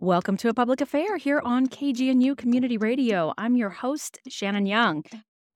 [0.00, 3.34] Welcome to a public affair here on KGNU Community Radio.
[3.36, 5.02] I'm your host, Shannon Young.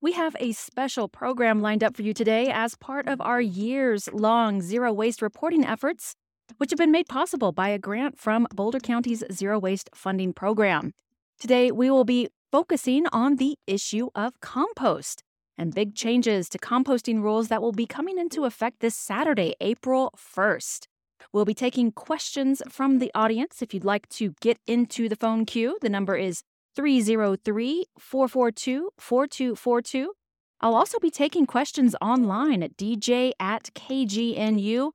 [0.01, 4.09] We have a special program lined up for you today as part of our years
[4.11, 6.15] long zero waste reporting efforts,
[6.57, 10.91] which have been made possible by a grant from Boulder County's Zero Waste Funding Program.
[11.39, 15.23] Today, we will be focusing on the issue of compost
[15.57, 20.13] and big changes to composting rules that will be coming into effect this Saturday, April
[20.17, 20.87] 1st.
[21.31, 23.61] We'll be taking questions from the audience.
[23.61, 26.43] If you'd like to get into the phone queue, the number is
[26.75, 30.13] 303 442 4242.
[30.61, 34.93] I'll also be taking questions online at dj at kgnu.org.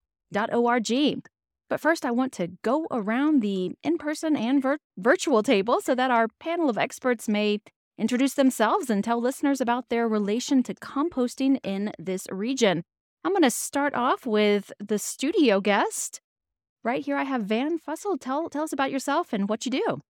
[1.68, 5.94] But first, I want to go around the in person and vir- virtual table so
[5.94, 7.60] that our panel of experts may
[7.98, 12.84] introduce themselves and tell listeners about their relation to composting in this region.
[13.24, 16.20] I'm going to start off with the studio guest.
[16.84, 18.18] Right here, I have Vann Fussell.
[18.20, 20.00] Tell, tell us about yourself and what you do.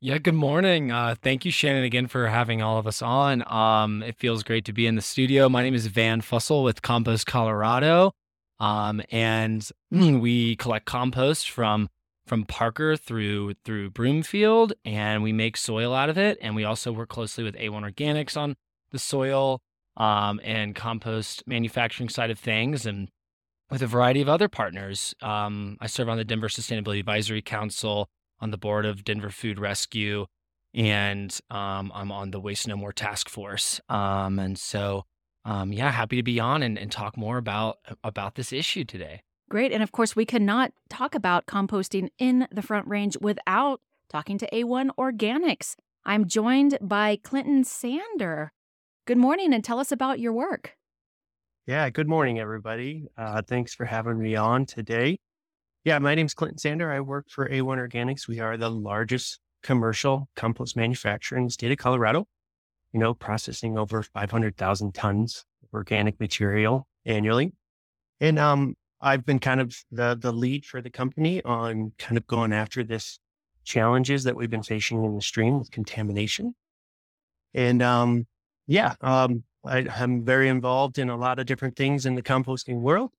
[0.00, 0.90] Yeah, good morning.
[0.90, 3.42] Uh, thank you, Shannon, again for having all of us on.
[3.50, 5.48] Um, it feels great to be in the studio.
[5.48, 8.12] My name is Vann Fussell with Compost Colorado,
[8.60, 11.88] um, and we collect compost from
[12.26, 16.36] from Parker through through Broomfield, and we make soil out of it.
[16.42, 18.56] And we also work closely with A1 Organics on
[18.90, 19.62] the soil
[19.96, 23.08] um, and compost manufacturing side of things, and
[23.70, 25.14] with a variety of other partners.
[25.20, 28.08] Um, I serve on the Denver Sustainability Advisory Council,
[28.40, 30.26] on the board of Denver Food Rescue,
[30.74, 33.80] and um, I'm on the Waste No More Task Force.
[33.88, 35.04] Um, and so,
[35.44, 39.22] um, yeah, happy to be on and, and talk more about about this issue today.
[39.48, 39.72] Great.
[39.72, 44.48] And of course, we cannot talk about composting in the Front Range without talking to
[44.52, 45.76] A1 Organics.
[46.04, 48.52] I'm joined by Clinton Sander.
[49.06, 50.74] Good morning and tell us about your work.
[51.64, 53.06] Yeah, good morning, everybody.
[53.16, 55.20] Uh, thanks for having me on today.
[55.84, 56.90] Yeah, my name is Clinton Sander.
[56.90, 58.26] I work for A1 Organics.
[58.26, 62.26] We are the largest commercial compost manufacturer in the state of Colorado,
[62.92, 67.52] you know, processing over 500,000 tons of organic material annually.
[68.18, 72.26] And um, I've been kind of the, the lead for the company on kind of
[72.26, 73.20] going after this
[73.62, 76.56] challenges that we've been facing in the stream with contamination.
[77.54, 78.26] And um,
[78.66, 82.80] yeah, um, I, am very involved in a lot of different things in the composting
[82.80, 83.10] world,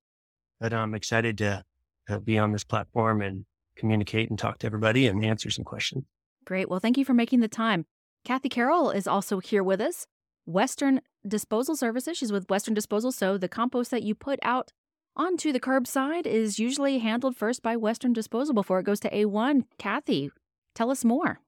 [0.59, 1.63] but I'm excited to,
[2.07, 6.03] to be on this platform and communicate and talk to everybody and answer some questions.
[6.45, 6.69] Great.
[6.69, 7.85] Well, thank you for making the time.
[8.23, 10.05] Kathy Carroll is also here with us.
[10.45, 12.17] Western Disposal Services.
[12.17, 13.11] She's with Western Disposal.
[13.11, 14.71] So the compost that you put out
[15.15, 19.63] onto the curbside is usually handled first by Western Disposal before it goes to A1.
[19.77, 20.29] Kathy,
[20.73, 21.39] tell us more.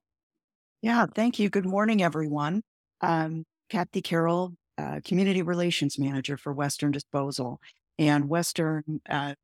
[0.82, 1.48] Yeah, thank you.
[1.48, 2.62] Good morning, everyone.
[3.00, 7.60] Um, Kathy Carroll, uh, Community Relations Manager for Western Disposal.
[7.98, 9.34] And Western uh,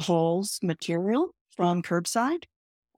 [0.00, 2.44] hauls material from curbside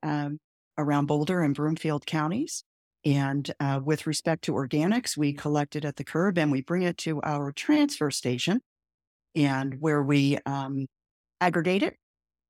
[0.03, 0.39] um,
[0.79, 2.65] around Boulder and Broomfield counties.
[3.05, 6.83] And uh, with respect to organics, we collect it at the curb and we bring
[6.83, 8.61] it to our transfer station
[9.35, 10.87] and where we um,
[11.41, 11.97] aggregate it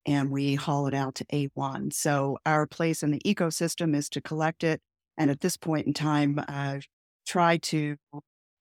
[0.06, 1.92] and we haul it out to A1.
[1.92, 4.80] So our place in the ecosystem is to collect it.
[5.18, 6.78] And at this point in time, uh,
[7.26, 7.96] try to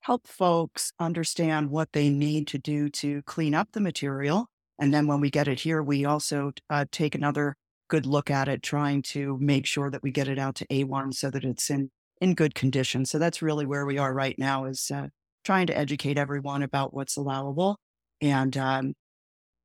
[0.01, 4.47] help folks understand what they need to do to clean up the material.
[4.77, 7.55] And then when we get it here, we also uh, take another
[7.87, 11.13] good look at it, trying to make sure that we get it out to A1
[11.13, 13.05] so that it's in, in good condition.
[13.05, 15.07] So that's really where we are right now is uh,
[15.43, 17.77] trying to educate everyone about what's allowable
[18.21, 18.93] and um,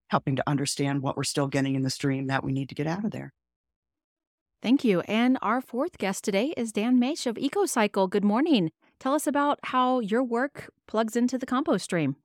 [0.09, 2.87] helping to understand what we're still getting in the stream that we need to get
[2.87, 3.33] out of there.
[4.63, 5.01] Thank you.
[5.01, 8.11] And our fourth guest today is Dan Matsch of EcoCycle.
[8.11, 8.71] Good morning.
[9.01, 12.17] Tell us about how your work plugs into the compost stream.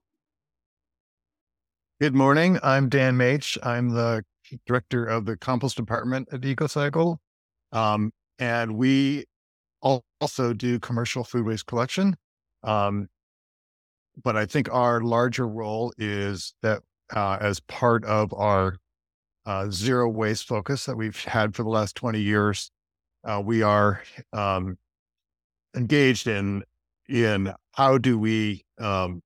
[2.01, 2.59] Good morning.
[2.61, 3.57] I'm Dan Matsch.
[3.63, 4.25] I'm the
[4.67, 7.15] director of the compost department at EcoCycle.
[7.71, 9.23] Um, and we
[9.81, 12.17] also do commercial food waste collection.
[12.63, 13.07] Um,
[14.21, 16.81] but I think our larger role is that
[17.15, 18.75] uh, as part of our
[19.45, 22.69] uh, zero waste focus that we've had for the last 20 years,
[23.23, 24.77] uh, we are um,
[25.75, 26.63] engaged in
[27.07, 29.21] in how do we um,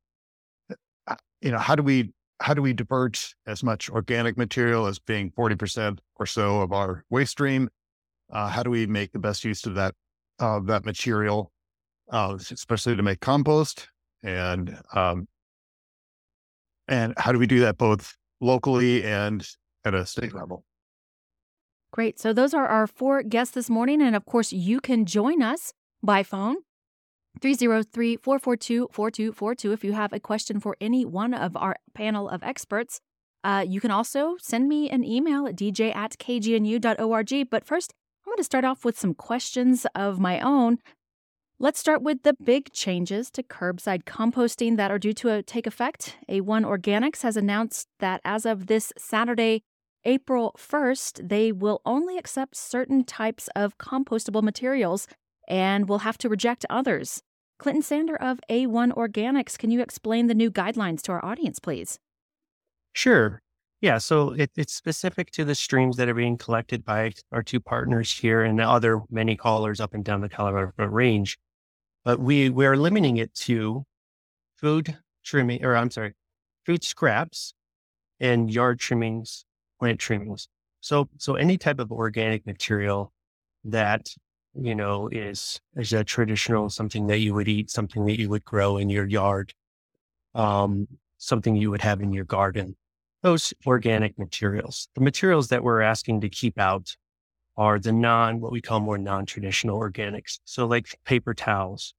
[1.08, 2.12] uh, you know how do we
[2.42, 7.04] how do we divert as much organic material as being 40% or so of our
[7.10, 7.70] waste stream
[8.32, 9.94] uh, how do we make the best use of that
[10.40, 11.52] uh, that material
[12.12, 13.88] uh, especially to make compost
[14.24, 15.28] and um,
[16.88, 19.48] and how do we do that both locally and
[19.86, 20.66] at a state level
[21.92, 22.20] Great.
[22.20, 24.00] So those are our four guests this morning.
[24.00, 26.58] And of course, you can join us by phone
[27.42, 32.44] 303 442 4242 if you have a question for any one of our panel of
[32.44, 33.00] experts.
[33.44, 37.50] Uh, you can also send me an email at dj at kgnu.org.
[37.50, 37.94] But first,
[38.26, 40.80] I'm going to start off with some questions of my own.
[41.62, 45.68] Let's start with the big changes to curbside composting that are due to uh, take
[45.68, 46.18] effect.
[46.30, 49.62] A1 Organics has announced that as of this Saturday,
[50.06, 55.06] April 1st, they will only accept certain types of compostable materials
[55.50, 57.22] and will have to reject others.
[57.58, 62.00] Clinton Sander of A1 Organics, can you explain the new guidelines to our audience, please?
[62.94, 63.42] Sure.
[63.82, 67.60] Yeah, so it, it's specific to the streams that are being collected by our two
[67.60, 71.38] partners here and the other many callers up and down the Colorado range.
[72.04, 73.86] But we we're limiting it to
[74.58, 76.14] food trimming, or I'm sorry,
[76.66, 77.54] food scraps
[78.20, 79.46] and yard trimmings,
[79.80, 80.48] plant trimmings.
[80.82, 83.14] So so any type of organic material
[83.64, 84.10] that
[84.56, 88.46] you know, is is a traditional something that you would eat, something that you would
[88.46, 89.54] grow in your yard,
[90.36, 90.88] um,
[91.18, 92.76] something you would have in your garden.
[93.22, 94.88] Those organic materials.
[94.96, 96.96] The materials that we're asking to keep out
[97.58, 100.40] are the non, what we call more non-traditional organics.
[100.46, 101.94] So like paper towels,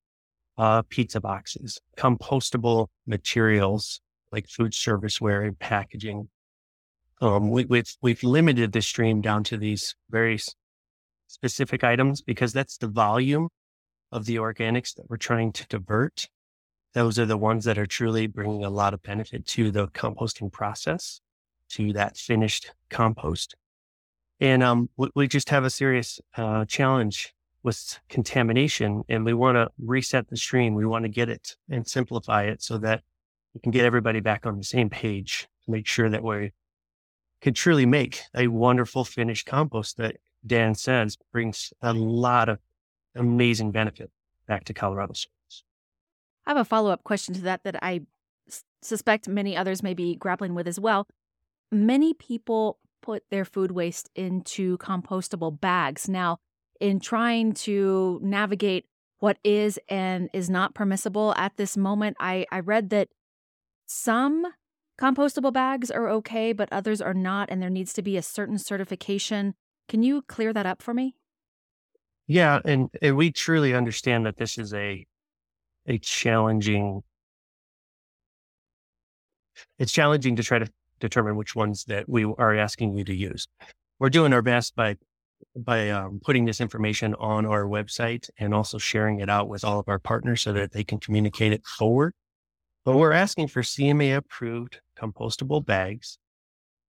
[0.57, 4.01] uh, pizza boxes, compostable materials
[4.31, 6.29] like food serviceware and packaging.
[7.21, 10.39] Um, we, we've, we've limited the stream down to these very
[11.31, 13.49] specific items because that's the volume
[14.11, 16.27] of the organics that we're trying to divert.
[16.93, 20.51] Those are the ones that are truly bringing a lot of benefit to the composting
[20.51, 21.21] process,
[21.69, 23.55] to that finished compost.
[24.41, 27.33] And um, we just have a serious uh, challenge
[27.63, 30.73] with contamination, and we want to reset the stream.
[30.73, 33.03] We want to get it and simplify it so that
[33.53, 36.51] we can get everybody back on the same page to make sure that we
[37.41, 42.59] can truly make a wonderful finished compost that Dan says, brings a lot of
[43.15, 44.11] amazing benefit
[44.47, 45.63] back to Colorado soils.
[46.45, 48.01] I have a follow up question to that that I
[48.81, 51.07] suspect many others may be grappling with as well.
[51.71, 56.09] Many people put their food waste into compostable bags.
[56.09, 56.39] Now,
[56.79, 58.85] in trying to navigate
[59.19, 63.09] what is and is not permissible at this moment, I, I read that
[63.85, 64.47] some
[64.99, 68.57] compostable bags are okay, but others are not, and there needs to be a certain
[68.57, 69.53] certification
[69.91, 71.15] can you clear that up for me?
[72.25, 75.05] Yeah, and, and we truly understand that this is a
[75.85, 77.03] a challenging
[79.77, 80.71] it's challenging to try to
[81.01, 83.47] determine which ones that we are asking you to use.
[83.99, 84.95] We're doing our best by
[85.57, 89.79] by um, putting this information on our website and also sharing it out with all
[89.79, 92.13] of our partners so that they can communicate it forward.
[92.85, 96.17] But we're asking for CMA approved compostable bags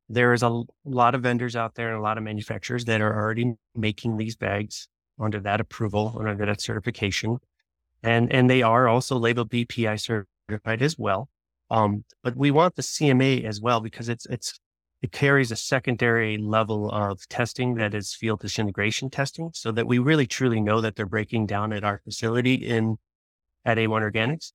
[0.08, 3.14] there is a lot of vendors out there and a lot of manufacturers that are
[3.14, 4.88] already making these bags
[5.18, 7.38] under that approval, under that certification.
[8.02, 11.28] And, and they are also labeled BPI certified as well.
[11.70, 14.58] Um, but we want the CMA as well because it's, it's,
[15.00, 19.98] it carries a secondary level of testing that is field disintegration testing so that we
[19.98, 22.98] really truly know that they're breaking down at our facility in
[23.64, 24.52] at A1 Organics.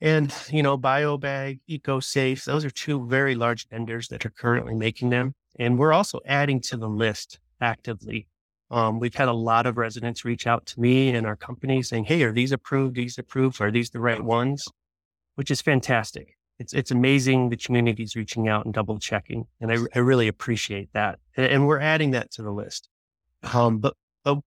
[0.00, 5.10] And, you know, BioBag, EcoSafe, those are two very large vendors that are currently making
[5.10, 5.34] them.
[5.58, 8.26] And we're also adding to the list actively.
[8.70, 12.04] Um, we've had a lot of residents reach out to me and our company saying,
[12.04, 12.96] Hey, are these approved?
[12.96, 13.60] These approved?
[13.60, 14.66] Are these the right ones?
[15.36, 16.36] Which is fantastic.
[16.58, 19.46] It's, it's amazing the community is reaching out and double checking.
[19.60, 21.18] And I, I really appreciate that.
[21.36, 22.88] And, and we're adding that to the list.
[23.54, 23.94] Um, but,
[24.24, 24.38] but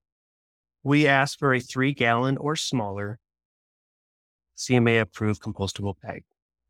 [0.82, 3.18] we ask for a three gallon or smaller
[4.60, 6.22] CMA approved compostable bag.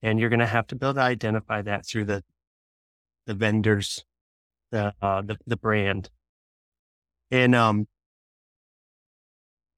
[0.02, 2.23] And you're going to have to be able to identify that through the,
[3.26, 4.04] the vendors,
[4.70, 6.09] the, uh, the, the brand.
[7.30, 7.87] And, um,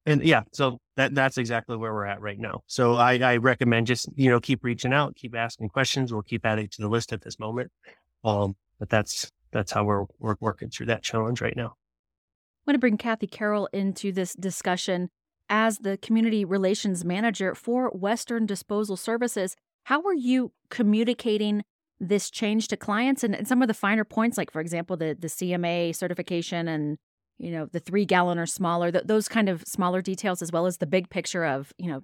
[0.05, 2.61] and yeah, so that, that's exactly where we're at right now.
[2.67, 6.13] So I, I recommend just, you know, keep reaching out, keep asking questions.
[6.13, 7.71] We'll keep adding to the list at this moment.
[8.23, 11.73] Um, but that's, that's how we're, we're working through that challenge right now.
[12.65, 15.09] I want to bring Kathy Carroll into this discussion
[15.49, 21.63] as the community relations manager for Western Disposal Services, how are you communicating
[21.99, 25.15] this change to clients and, and, some of the finer points, like, for example, the,
[25.17, 26.97] the CMA certification and,
[27.37, 30.65] you know, the three gallon or smaller, th- those kind of smaller details, as well
[30.65, 32.01] as the big picture of, you know,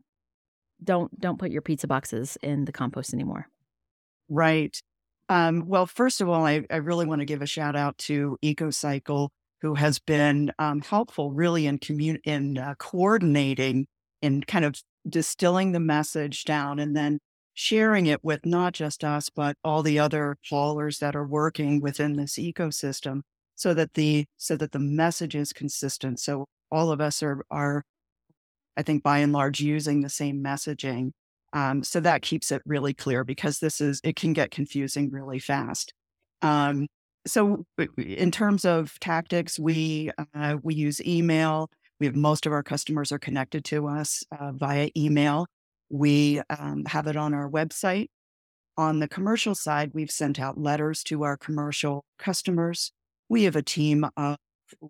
[0.81, 3.47] don't don't put your pizza boxes in the compost anymore.
[4.29, 4.79] Right.
[5.27, 8.37] Um, well, first of all, I, I really want to give a shout out to
[8.43, 9.29] EcoCycle
[9.61, 13.87] who has been um, helpful really in commun- in uh, coordinating
[14.21, 14.75] and kind of
[15.07, 17.19] distilling the message down and then
[17.53, 22.15] sharing it with not just us but all the other haulers that are working within
[22.15, 23.21] this ecosystem
[23.55, 26.19] so that the so that the message is consistent.
[26.19, 27.83] So all of us are are
[28.77, 31.11] i think by and large using the same messaging
[31.53, 35.39] um, so that keeps it really clear because this is it can get confusing really
[35.39, 35.93] fast.
[36.41, 36.87] Um,
[37.27, 37.65] so
[37.97, 41.69] in terms of tactics, we uh, we use email.
[41.99, 45.47] We have most of our customers are connected to us uh, via email.
[45.89, 48.07] We um, have it on our website.
[48.77, 52.93] On the commercial side, we've sent out letters to our commercial customers.
[53.27, 54.37] We have a team of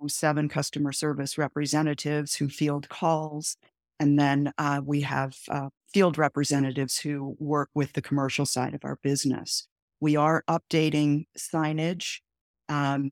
[0.07, 3.57] seven customer service representatives who field calls.
[3.99, 8.81] And then uh, we have uh, field representatives who work with the commercial side of
[8.85, 9.67] our business.
[10.01, 12.19] We are updating signage,
[12.67, 13.11] um,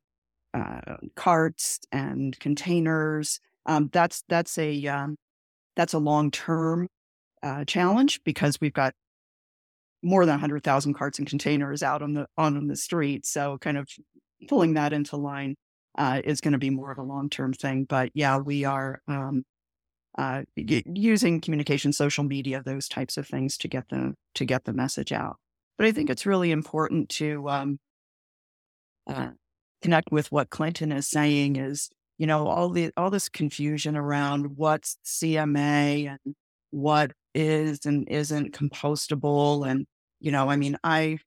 [0.54, 3.40] uh, carts, and containers.
[3.66, 5.18] Um, that's that's a um,
[5.76, 6.88] that's a long term
[7.44, 8.94] uh, challenge because we've got
[10.04, 13.26] more than 100,000 carts and containers out on the on the street.
[13.26, 13.88] So kind of
[14.48, 15.56] pulling that into line
[15.98, 17.86] uh, is going to be more of a long term thing.
[17.86, 19.44] But yeah, we are um,
[20.18, 24.74] uh, using communication, social media, those types of things to get the to get the
[24.74, 25.38] message out.
[25.78, 27.80] But I think it's really important to um,
[29.08, 29.30] uh,
[29.82, 31.56] connect with what Clinton is saying.
[31.58, 36.36] Is you know all the all this confusion around what's CMA and
[36.72, 39.86] what is and isn't compostable, and
[40.20, 41.20] you know, I mean, I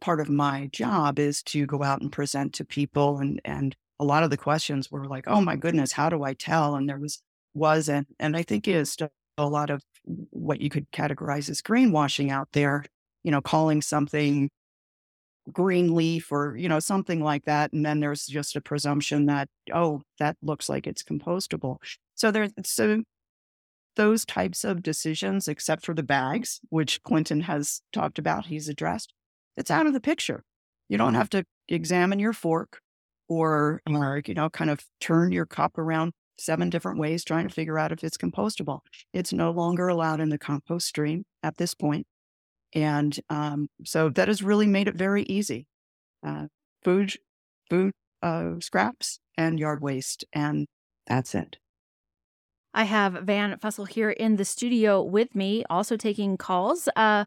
[0.00, 4.04] part of my job is to go out and present to people and and a
[4.04, 6.74] lot of the questions were like, oh my goodness, how do I tell?
[6.76, 7.22] And there was
[7.54, 11.62] was and and I think is still a lot of what you could categorize as
[11.62, 12.84] greenwashing out there,
[13.26, 14.48] you know, calling something
[15.52, 17.72] green leaf or, you know, something like that.
[17.72, 21.78] And then there's just a presumption that, oh, that looks like it's compostable.
[22.14, 23.02] So there's so
[23.96, 29.12] those types of decisions, except for the bags, which Clinton has talked about, he's addressed,
[29.56, 30.44] it's out of the picture.
[30.88, 32.78] You don't have to examine your fork
[33.28, 37.52] or, or you know, kind of turn your cup around seven different ways trying to
[37.52, 38.80] figure out if it's compostable.
[39.12, 42.06] It's no longer allowed in the compost stream at this point.
[42.74, 45.66] And um, so that has really made it very easy.
[46.26, 46.46] Uh,
[46.82, 47.14] food,
[47.70, 47.92] food
[48.22, 50.24] uh, scraps and yard waste.
[50.32, 50.66] And
[51.06, 51.58] that's it.
[52.74, 56.88] I have Vann Fussell here in the studio with me, also taking calls.
[56.94, 57.24] Uh,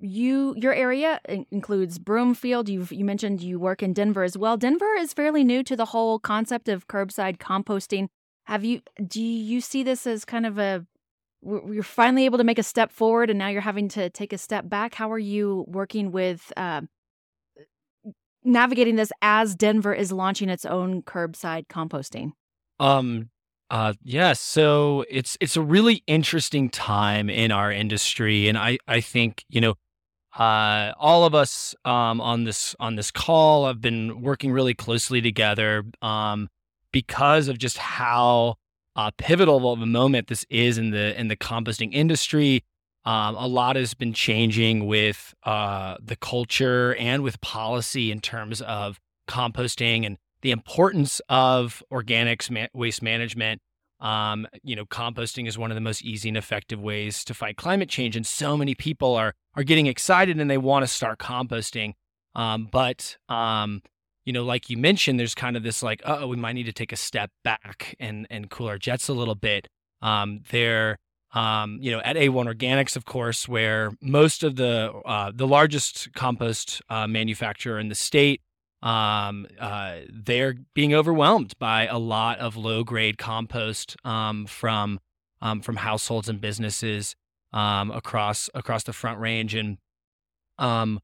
[0.00, 1.20] you your area
[1.52, 2.68] includes Broomfield.
[2.68, 4.56] You you mentioned you work in Denver as well.
[4.56, 8.08] Denver is fairly new to the whole concept of curbside composting.
[8.46, 10.84] Have you do you see this as kind of a
[11.42, 14.38] you're finally able to make a step forward and now you're having to take a
[14.38, 14.94] step back?
[14.94, 16.82] How are you working with uh,
[18.44, 22.32] navigating this as Denver is launching its own curbside composting?
[22.80, 23.30] Um
[23.70, 28.78] uh yes, yeah, so it's it's a really interesting time in our industry and I
[28.86, 29.74] I think, you know,
[30.38, 35.20] uh, all of us um, on this on this call have been working really closely
[35.20, 36.48] together um,
[36.90, 38.56] because of just how
[38.96, 42.64] uh, pivotal of a moment this is in the in the composting industry.
[43.04, 48.60] Um, a lot has been changing with uh, the culture and with policy in terms
[48.62, 53.60] of composting and the importance of organics ma- waste management
[54.02, 57.56] um, you know, composting is one of the most easy and effective ways to fight
[57.56, 61.18] climate change, and so many people are are getting excited and they want to start
[61.20, 61.92] composting.
[62.34, 63.82] Um, but um,
[64.24, 66.66] you know, like you mentioned, there's kind of this like, uh oh, we might need
[66.66, 69.68] to take a step back and and cool our jets a little bit.
[70.00, 70.98] Um, there,
[71.32, 76.12] um, you know, at A1 Organics, of course, where most of the uh, the largest
[76.14, 78.40] compost uh, manufacturer in the state
[78.82, 84.98] um, uh, they're being overwhelmed by a lot of low grade compost um, from
[85.40, 87.14] um, from households and businesses
[87.52, 89.78] um, across across the Front Range, and
[90.58, 90.98] um,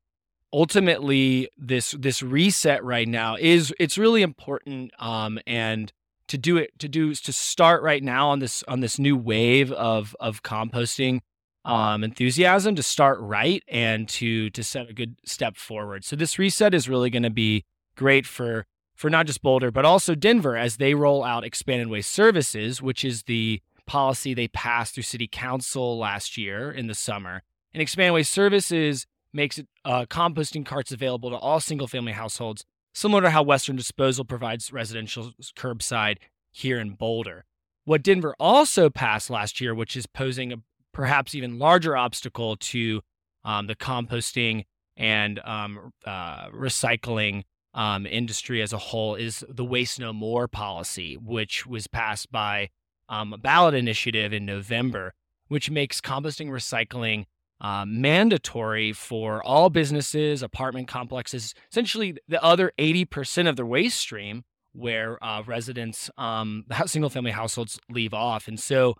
[0.52, 5.92] ultimately this this reset right now is it's really important um, and
[6.28, 9.72] to do it to do to start right now on this on this new wave
[9.72, 11.20] of of composting
[11.64, 16.04] um, enthusiasm to start right and to to set a good step forward.
[16.04, 17.64] So this reset is really going to be
[17.96, 22.10] great for for not just Boulder but also Denver as they roll out expanded waste
[22.10, 27.42] services, which is the policy they passed through City Council last year in the summer.
[27.74, 32.64] And expanded waste services makes it, uh, composting carts available to all single family households,
[32.94, 36.18] similar to how Western Disposal provides residential curbside
[36.50, 37.44] here in Boulder.
[37.84, 40.56] What Denver also passed last year, which is posing a
[40.92, 43.02] perhaps even larger obstacle to
[43.44, 44.64] um, the composting
[44.96, 47.44] and um, uh, recycling
[47.74, 52.70] um, industry as a whole, is the Waste No More policy, which was passed by
[53.08, 55.14] um, a ballot initiative in November,
[55.46, 57.24] which makes composting recycling
[57.60, 64.44] uh, mandatory for all businesses, apartment complexes, essentially the other 80% of the waste stream
[64.72, 68.46] where uh, residents, um, single family households leave off.
[68.48, 68.94] And so,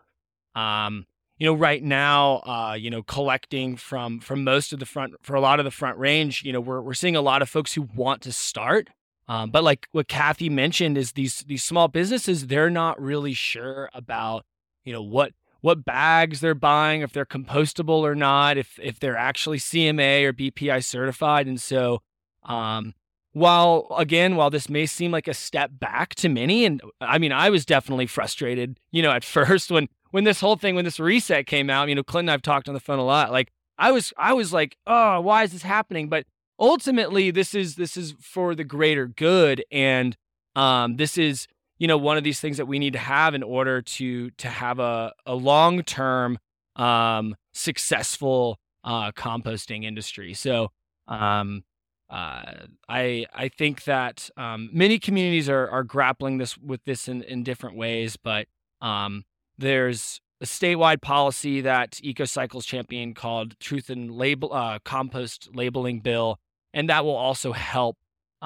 [0.54, 1.06] um,
[1.38, 5.36] you know, right now, uh, you know, collecting from from most of the front for
[5.36, 7.74] a lot of the front range, you know, we're we're seeing a lot of folks
[7.74, 8.88] who want to start,
[9.28, 13.90] Um, but like what Kathy mentioned is these these small businesses, they're not really sure
[13.94, 14.44] about,
[14.84, 19.16] you know, what what bags they're buying, if they're compostable or not, if if they're
[19.16, 21.46] actually CMA or BPI certified.
[21.46, 22.02] And so
[22.44, 22.94] um,
[23.32, 27.32] while again, while this may seem like a step back to many, and I mean,
[27.32, 31.00] I was definitely frustrated, you know, at first when when this whole thing, when this
[31.00, 33.30] reset came out, you know, Clinton, I've talked on the phone a lot.
[33.30, 36.08] Like I was, I was like, oh, why is this happening?
[36.08, 36.24] But
[36.58, 40.16] ultimately, this is this is for the greater good, and
[40.56, 41.46] um, this is
[41.78, 44.48] you know one of these things that we need to have in order to to
[44.48, 46.38] have a a long term
[46.76, 50.34] um, successful uh, composting industry.
[50.34, 50.70] So
[51.06, 51.64] um,
[52.10, 57.22] uh, I I think that um, many communities are are grappling this with this in,
[57.22, 58.46] in different ways, but
[58.80, 59.24] um,
[59.56, 66.38] there's a statewide policy that EcoCycles champion called Truth and Label uh, Compost Labeling Bill,
[66.72, 67.96] and that will also help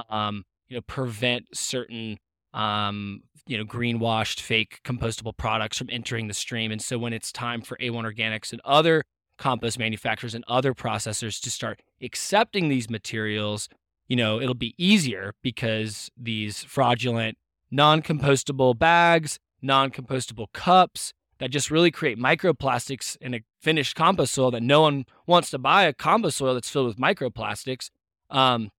[0.08, 2.18] um, you know prevent certain
[2.54, 6.70] um, you know greenwashed fake compostable products from entering the stream.
[6.70, 9.02] And so when it's time for A1 Organics and other
[9.38, 13.68] compost manufacturers and other processors to start accepting these materials,
[14.06, 17.38] you know, it'll be easier because these fraudulent
[17.70, 24.62] non-compostable bags, non-compostable cups that just really create microplastics in a finished compost soil that
[24.62, 27.90] no one wants to buy a compost soil that's filled with microplastics.
[28.30, 28.70] Um,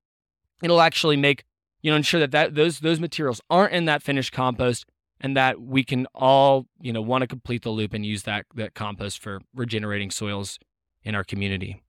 [0.62, 1.44] it'll actually make
[1.84, 4.86] you know ensure that, that those those materials aren't in that finished compost
[5.20, 8.48] and that we can all you know want to complete the loop and use that
[8.56, 10.58] that compost for regenerating soils
[11.04, 11.84] in our community.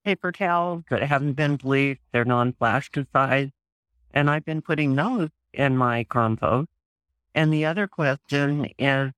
[0.03, 2.01] paper towels that haven't been bleached.
[2.11, 3.51] They're non-plasticized.
[4.13, 6.69] And I've been putting those in my compost.
[7.33, 9.11] And the other question is,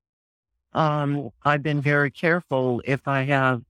[0.74, 3.64] um, I've been very careful if I have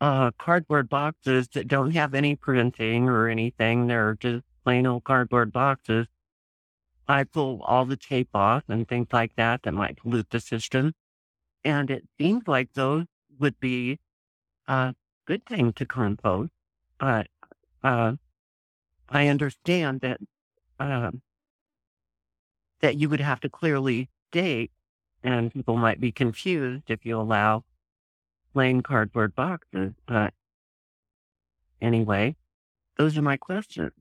[0.00, 3.86] uh, cardboard boxes that don't have any printing or anything.
[3.86, 6.06] They're just plain old cardboard boxes.
[7.08, 10.92] I pull all the tape off and things like that that might pollute the system.
[11.64, 13.06] And it seems like those
[13.38, 13.98] would be
[14.66, 16.50] a good thing to compost.
[16.98, 17.28] But
[17.82, 18.14] uh,
[19.08, 20.18] I understand that
[20.80, 21.12] uh,
[22.80, 24.70] that you would have to clearly state,
[25.22, 27.64] and people might be confused if you allow
[28.56, 29.92] plain cardboard boxes.
[30.06, 30.32] But
[31.82, 32.36] anyway,
[32.96, 33.92] those are my questions.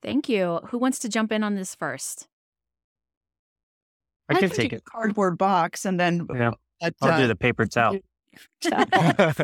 [0.00, 0.60] Thank you.
[0.68, 2.28] Who wants to jump in on this first?
[4.28, 4.84] I, I can take it.
[4.84, 6.52] Cardboard box and then yeah.
[6.80, 7.98] At, I'll uh, do the paper towel.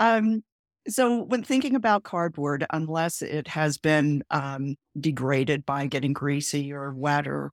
[0.00, 0.42] um,
[0.88, 6.92] so when thinking about cardboard, unless it has been um, degraded by getting greasy or
[6.92, 7.52] wet or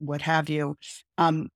[0.00, 0.76] what have you,
[1.16, 1.48] um,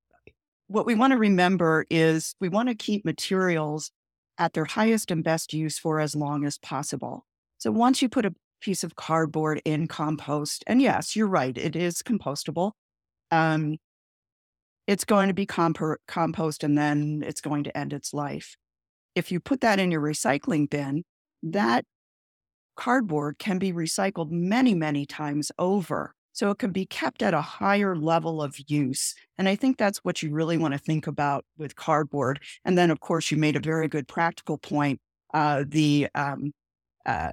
[0.69, 3.91] what we want to remember is we want to keep materials
[4.39, 7.27] at their highest and best use for as long as possible.
[7.59, 10.65] So once you put a piece of cardboard in compost.
[10.67, 12.73] And yes, you're right, it is compostable.
[13.31, 13.77] Um,
[14.87, 18.57] it's going to be comp- compost and then it's going to end its life.
[19.15, 21.05] If you put that in your recycling bin,
[21.43, 21.85] that
[22.77, 26.15] cardboard can be recycled many, many times over.
[26.39, 29.13] So it can be kept at a higher level of use.
[29.39, 32.39] And I think that's what you really want to think about with cardboard.
[32.65, 35.01] And then, of course, you made a very good practical point.
[35.35, 36.53] Uh, the um,
[37.05, 37.33] uh,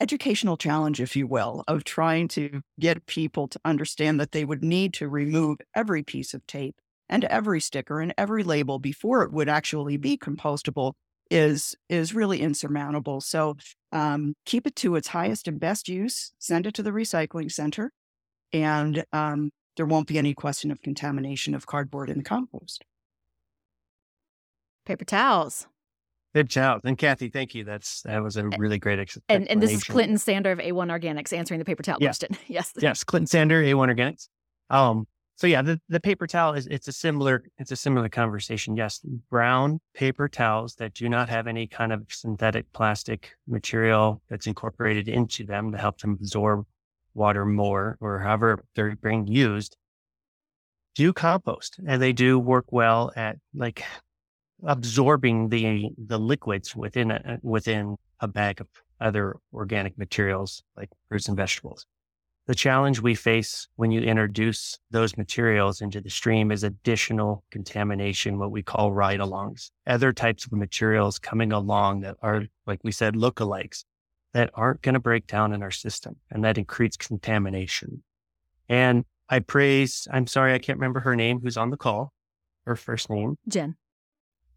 [0.00, 4.62] educational challenge, if you will, of trying to get people to understand that they would
[4.62, 6.76] need to remove every piece of tape
[7.08, 10.92] and every sticker and every label before it would actually be compostable
[11.30, 13.20] is is really insurmountable.
[13.20, 13.56] So
[13.92, 16.32] um, keep it to its highest and best use.
[16.38, 17.92] Send it to the recycling center,
[18.52, 22.84] and um, there won't be any question of contamination of cardboard in the compost.
[24.84, 25.66] Paper towels.
[26.34, 26.82] Good job.
[26.84, 27.64] And Kathy, thank you.
[27.64, 30.90] That's that was a really great ex- and, and this is Clinton Sander of A1
[30.90, 32.08] Organics answering the paper towel yeah.
[32.08, 32.36] question.
[32.46, 32.72] yes.
[32.78, 34.28] Yes, Clinton Sander, A1 Organics.
[34.68, 38.76] Um, so yeah, the, the paper towel is it's a similar it's a similar conversation.
[38.76, 44.46] Yes, brown paper towels that do not have any kind of synthetic plastic material that's
[44.46, 46.66] incorporated into them to help them absorb
[47.14, 49.76] water more or however they're being used
[50.94, 53.82] do compost and they do work well at like
[54.64, 58.68] absorbing the the liquids within a, within a bag of
[59.00, 61.86] other organic materials like fruits and vegetables.
[62.46, 68.38] The challenge we face when you introduce those materials into the stream is additional contamination,
[68.38, 72.92] what we call ride alongs, other types of materials coming along that are, like we
[72.92, 73.84] said, lookalikes
[74.32, 78.04] that aren't going to break down in our system and that increases contamination.
[78.68, 82.12] And I praise, I'm sorry, I can't remember her name, who's on the call,
[82.64, 83.38] her first name.
[83.48, 83.74] Jen.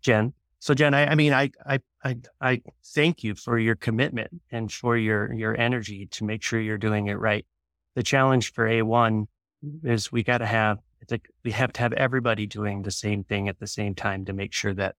[0.02, 0.34] Jen.
[0.60, 2.62] So Jen, I, I mean, I, I, I, I
[2.94, 7.08] thank you for your commitment and for your, your energy to make sure you're doing
[7.08, 7.48] it right
[7.96, 9.26] the challenge for A1
[9.84, 10.80] is we got to have,
[11.44, 14.54] we have to have everybody doing the same thing at the same time to make
[14.54, 14.96] sure that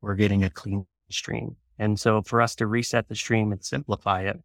[0.00, 1.56] we're getting a clean stream.
[1.78, 4.40] And so for us to reset the stream and simplify it,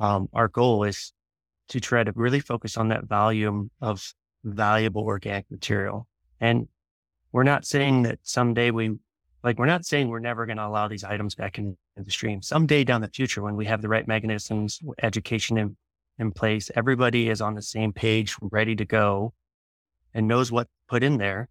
[0.00, 1.12] um, our goal is
[1.68, 4.14] to try to really focus on that volume of
[4.44, 6.06] valuable organic material.
[6.40, 6.68] And
[7.32, 8.96] we're not saying that someday we,
[9.42, 12.10] like, we're not saying we're never going to allow these items back in, in, the
[12.10, 12.42] stream.
[12.42, 15.76] Someday down the future, when we have the right mechanisms, education, and
[16.18, 19.32] in place, everybody is on the same page, ready to go,
[20.14, 21.48] and knows what put in there,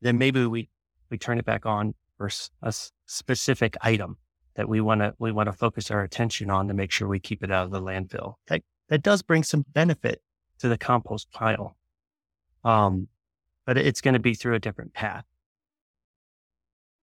[0.00, 0.68] then maybe we
[1.10, 2.30] we turn it back on for
[2.62, 2.72] a
[3.06, 4.16] specific item
[4.54, 7.20] that we want to we want to focus our attention on to make sure we
[7.20, 8.34] keep it out of the landfill.
[8.48, 10.22] That that does bring some benefit
[10.58, 11.76] to the compost pile,
[12.64, 13.08] um,
[13.64, 15.24] but it's going to be through a different path.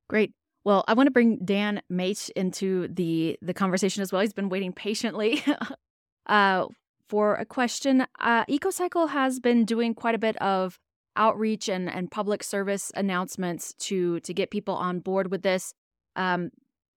[0.07, 0.31] Great.
[0.63, 4.21] Well, I want to bring Dan Matsch into the the conversation as well.
[4.21, 5.43] He's been waiting patiently.
[6.27, 6.65] uh,
[7.13, 8.07] for a question.
[8.19, 10.79] Uh, EcoCycle has been doing quite a bit of
[11.15, 15.75] outreach and, and public service announcements to to get people on board with this.
[16.15, 16.49] Um,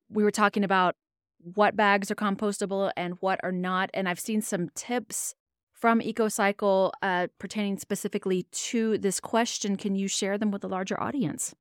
[0.08, 0.94] we were talking about
[1.42, 5.34] what bags are compostable and what are not, and I've seen some tips
[5.74, 9.76] from EcoCycle uh, pertaining specifically to this question.
[9.76, 11.54] Can you share them with the larger audience?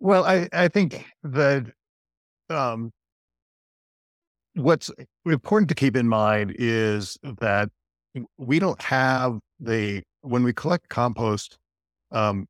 [0.00, 1.66] Well, I, I think that
[2.50, 2.90] um,
[4.54, 4.90] what's
[5.26, 7.68] important to keep in mind is that
[8.38, 11.58] we don't have the when we collect compost
[12.12, 12.46] um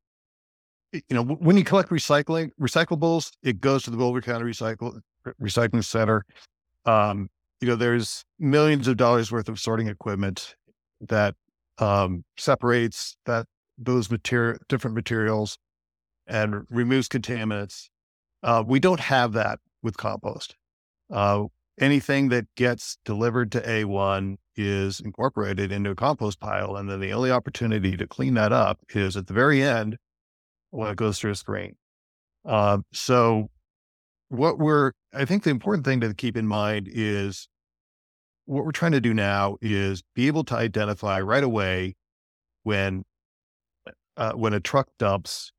[0.93, 4.99] you know when you collect recycling recyclables it goes to the boulder county recycle
[5.41, 6.23] recycling center.
[6.85, 7.29] Um
[7.61, 10.55] you know there's millions of dollars worth of sorting equipment
[11.01, 11.35] that
[11.79, 15.57] um separates that those material different materials
[16.27, 17.89] and removes contaminants.
[18.43, 20.55] Uh, we don't have that with compost.
[21.11, 21.43] Uh,
[21.79, 26.75] anything that gets delivered to A1 is incorporated into a compost pile.
[26.75, 29.97] And then the only opportunity to clean that up is at the very end
[30.71, 31.75] when it goes through a screen.
[32.45, 33.49] Uh, so,
[34.29, 37.47] what we're, I think the important thing to keep in mind is
[38.45, 41.95] what we're trying to do now is be able to identify right away
[42.63, 43.03] when
[44.17, 45.51] uh, when a truck dumps.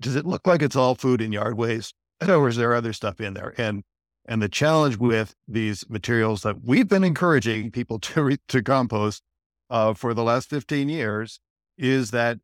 [0.00, 1.94] Does it look like it's all food and yard waste?
[2.26, 3.54] Or is there other stuff in there?
[3.58, 3.82] And
[4.26, 9.22] and the challenge with these materials that we've been encouraging people to re- to compost
[9.70, 11.40] uh, for the last 15 years
[11.78, 12.38] is that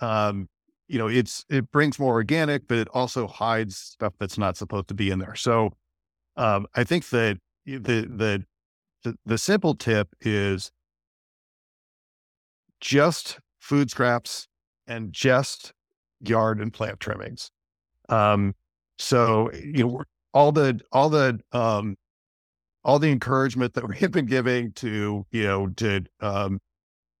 [0.00, 0.48] um,
[0.86, 4.88] you know it's it brings more organic, but it also hides stuff that's not supposed
[4.88, 5.34] to be in there.
[5.34, 5.72] So
[6.36, 8.44] um, I think that the, the
[9.04, 10.70] the the simple tip is
[12.80, 14.46] just food scraps
[14.86, 15.72] and just
[16.20, 17.50] yard and plant trimmings.
[18.08, 18.54] Um,
[18.98, 20.02] so you know
[20.38, 21.96] all the all the um
[22.84, 26.60] all the encouragement that we have been giving to you know to um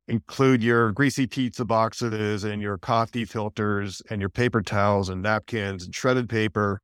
[0.06, 5.84] include your greasy pizza boxes and your coffee filters and your paper towels and napkins
[5.84, 6.80] and shredded paper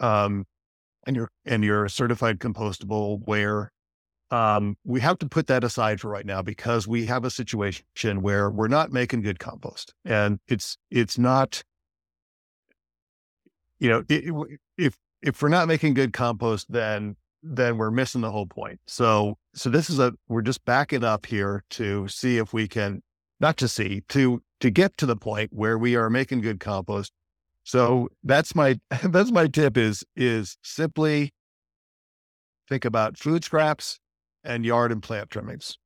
[0.00, 0.46] um
[1.06, 3.70] and your and your certified compostable ware.
[4.30, 8.22] Um we have to put that aside for right now because we have a situation
[8.22, 11.62] where we're not making good compost and it's it's not
[13.78, 18.30] you know it, if if we're not making good compost, then then we're missing the
[18.30, 18.80] whole point.
[18.86, 23.02] So so this is a we're just backing up here to see if we can
[23.40, 27.12] not to see to to get to the point where we are making good compost.
[27.64, 31.32] So that's my that's my tip is is simply
[32.68, 33.98] think about food scraps
[34.44, 35.78] and yard and plant trimmings.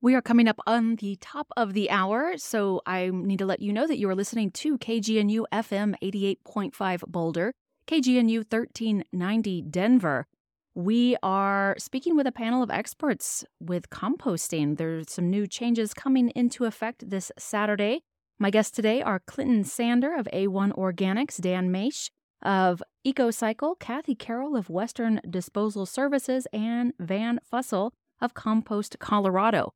[0.00, 3.60] We are coming up on the top of the hour, so I need to let
[3.60, 7.52] you know that you are listening to KGNU FM 88.5 Boulder
[7.88, 10.26] KGNU 1390 Denver.
[10.74, 14.76] We are speaking with a panel of experts with composting.
[14.76, 18.02] There's some new changes coming into effect this Saturday.
[18.38, 22.10] My guests today are Clinton Sander of A1 Organics, Dan Matsch
[22.42, 29.72] of EcoCycle, Kathy Carroll of Western Disposal Services, and Vann Fussell of Compost Colorado.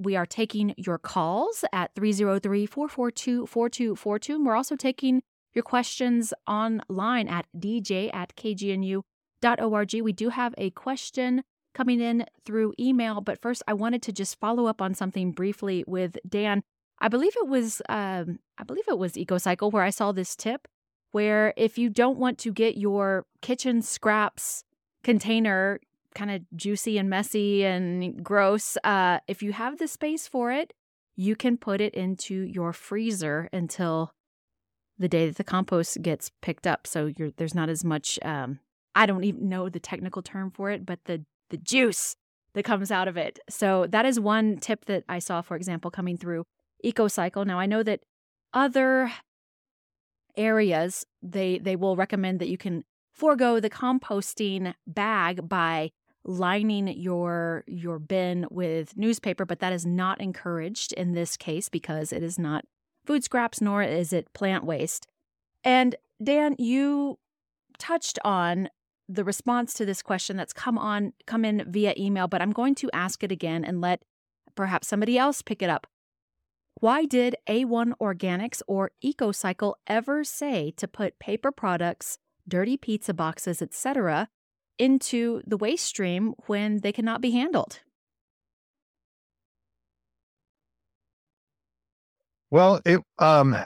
[0.00, 4.44] We are taking your calls at 303 442 4242.
[4.44, 5.22] We're also taking
[5.54, 9.94] your questions online at dj at kgnu.org.
[10.02, 11.42] We do have a question
[11.74, 15.84] coming in through email, but first I wanted to just follow up on something briefly
[15.86, 16.62] with Dan.
[17.00, 20.68] I believe it was um, I believe it was EcoCycle where I saw this tip
[21.10, 24.64] where if you don't want to get your kitchen scraps
[25.04, 25.78] container
[26.14, 30.72] kind of juicy and messy and gross, uh, if you have the space for it,
[31.14, 34.12] you can put it into your freezer until
[34.98, 36.86] the day that the compost gets picked up.
[36.86, 38.18] So there's not as much.
[38.22, 38.60] Um,
[38.94, 42.16] I don't even know the technical term for it, but the the juice
[42.54, 43.38] that comes out of it.
[43.50, 46.44] So that is one tip that I saw, for example, coming through
[46.84, 47.46] EcoCycle.
[47.46, 48.00] Now I know that
[48.52, 49.12] other
[50.36, 55.90] areas they they will recommend that you can forego the composting bag by
[56.24, 62.12] lining your your bin with newspaper but that is not encouraged in this case because
[62.12, 62.64] it is not
[63.04, 65.06] food scraps nor is it plant waste
[65.62, 67.18] and dan you
[67.78, 68.68] touched on
[69.08, 72.74] the response to this question that's come on come in via email but i'm going
[72.74, 74.02] to ask it again and let
[74.54, 75.86] perhaps somebody else pick it up
[76.80, 83.60] why did a1 organics or ecocycle ever say to put paper products dirty pizza boxes
[83.60, 84.28] etc
[84.78, 87.80] into the waste stream when they cannot be handled?
[92.50, 93.56] Well, it, um,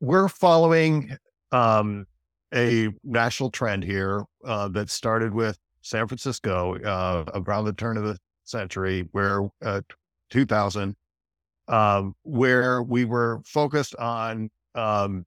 [0.00, 1.16] we're following
[1.52, 2.06] um,
[2.54, 8.04] a national trend here uh, that started with San Francisco uh, around the turn of
[8.04, 9.80] the century, where uh,
[10.30, 10.94] 2000,
[11.68, 15.24] um, where we were focused on um,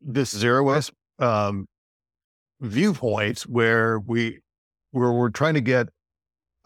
[0.00, 1.66] this zero waste um,
[2.60, 4.40] viewpoints where we
[4.92, 5.88] where we're trying to get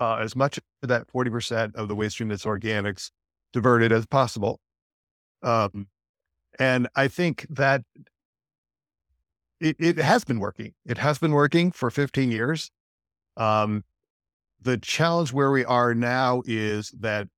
[0.03, 3.13] uh, as much of that 40% of the waste stream that's organics
[3.53, 4.59] diverted as possible.
[5.45, 5.87] Um,
[6.59, 7.83] and I think that
[9.61, 10.75] it, it has been working.
[10.85, 12.69] It has been working for 15 years.
[13.37, 13.85] Um,
[14.61, 17.29] the challenge where we are now is that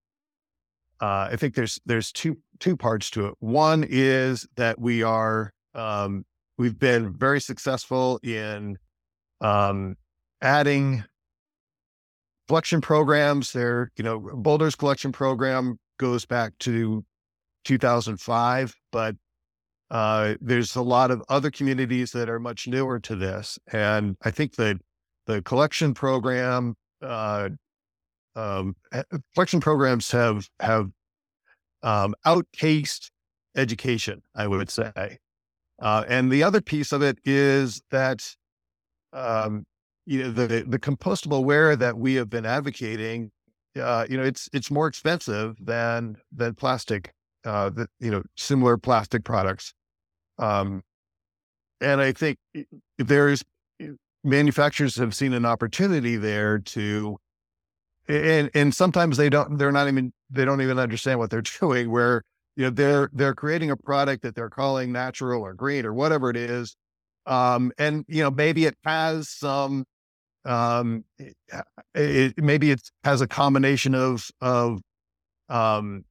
[1.00, 3.34] uh, I think there's there's two two parts to it.
[3.40, 6.24] One is that we are um,
[6.56, 8.78] we've been very successful in
[9.42, 9.96] um,
[10.40, 11.04] adding
[12.48, 13.52] collection programs.
[13.52, 17.04] There, you know, Boulder's collection program goes back to
[17.64, 19.16] 2005, but
[19.90, 24.30] uh, there's a lot of other communities that are much newer to this, and I
[24.30, 24.78] think that
[25.26, 27.50] the collection program, uh,
[28.36, 28.74] um,
[29.34, 30.90] collection programs have have
[31.82, 33.10] um, outpaced
[33.56, 34.22] education.
[34.34, 35.18] I would say,
[35.80, 38.24] uh, and the other piece of it is that,
[39.12, 39.64] um,
[40.06, 43.30] you know, the the compostable ware that we have been advocating,
[43.80, 47.12] uh, you know, it's it's more expensive than than plastic,
[47.44, 49.72] uh, the, you know, similar plastic products.
[50.38, 50.82] Um,
[51.80, 52.38] and I think
[52.98, 53.44] there's
[54.22, 57.18] manufacturers have seen an opportunity there to,
[58.08, 61.90] and and sometimes they don't, they're not even they don't even understand what they're doing.
[61.90, 62.22] Where
[62.56, 66.30] you know they're they're creating a product that they're calling natural or green or whatever
[66.30, 66.76] it is
[67.26, 69.84] um and you know maybe it has some
[70.44, 71.34] um it,
[71.94, 74.80] it, maybe it has a combination of of
[75.48, 76.04] um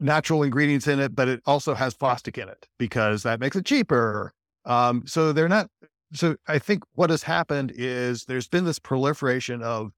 [0.00, 3.64] natural ingredients in it but it also has plastic in it because that makes it
[3.64, 4.32] cheaper
[4.64, 5.68] um so they're not
[6.12, 9.90] so i think what has happened is there's been this proliferation of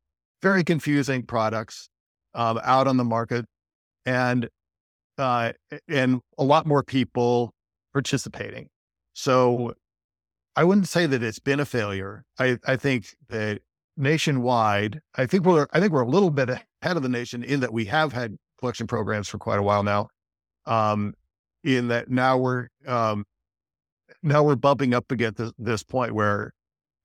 [0.42, 1.88] very confusing products
[2.34, 3.44] um, out on the market
[4.06, 4.48] and
[5.18, 5.52] uh,
[5.88, 7.52] and a lot more people
[7.92, 8.68] participating.
[9.12, 9.74] So
[10.56, 12.24] I wouldn't say that it's been a failure.
[12.38, 13.60] I, I think that
[14.00, 17.60] nationwide, I think we're I think we're a little bit ahead of the nation in
[17.60, 20.08] that we have had collection programs for quite a while now.
[20.66, 21.14] Um,
[21.62, 23.24] in that now we're um,
[24.22, 26.52] now we're bumping up against this, this point where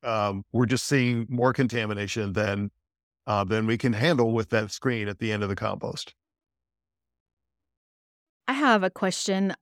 [0.03, 2.71] um, we're just seeing more contamination than
[3.27, 6.13] uh, than we can handle with that screen at the end of the compost.
[8.47, 9.55] I have a question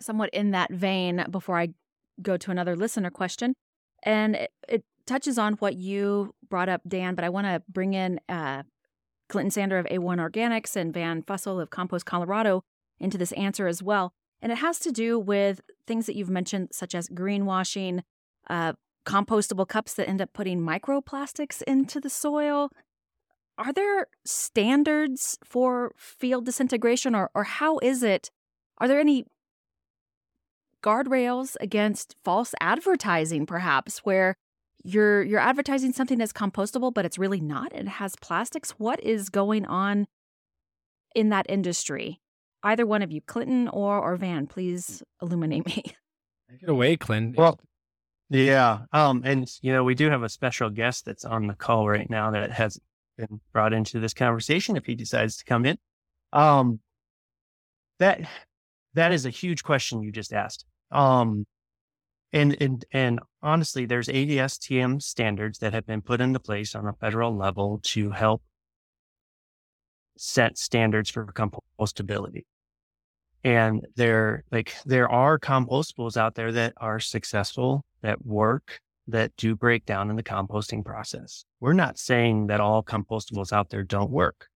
[0.00, 1.68] somewhat in that vein before I
[2.20, 3.54] go to another listener question.
[4.02, 7.94] And it, it touches on what you brought up, Dan, but I want to bring
[7.94, 8.62] in uh,
[9.28, 12.62] Clinton Sander of A1 Organics and Vann Fussell of Compost Colorado
[13.00, 14.12] into this answer as well.
[14.40, 18.02] And it has to do with things that you've mentioned, such as greenwashing,
[18.48, 22.70] uh, compostable cups that end up putting microplastics into the soil,
[23.58, 28.30] are there standards for field disintegration or, or how is it?
[28.78, 29.24] Are there any
[30.82, 34.36] guardrails against false advertising, perhaps, where
[34.84, 37.72] you're you're advertising something that's compostable, but it's really not?
[37.72, 38.72] It has plastics.
[38.72, 40.06] What is going on
[41.14, 42.20] in that industry?
[42.62, 45.82] Either one of you, Clinton or or Vann, please illuminate me.
[46.50, 47.34] Take it away, Clinton.
[47.36, 47.58] Well,
[48.30, 48.80] Yeah.
[48.92, 52.08] Um, and you know, we do have a special guest that's on the call right
[52.08, 52.78] now that has
[53.16, 55.78] been brought into this conversation if he decides to come in.
[56.32, 56.80] Um,
[57.98, 58.20] that
[58.94, 60.64] that is a huge question you just asked.
[60.90, 61.46] Um,
[62.32, 66.92] and and and honestly, there's ASTM standards that have been put into place on a
[66.92, 68.42] federal level to help
[70.16, 72.44] set standards for compostability.
[73.44, 79.54] And there, like, there are compostables out there that are successful, that work, that do
[79.54, 81.44] break down in the composting process.
[81.60, 84.48] We're not saying that all compostables out there don't work.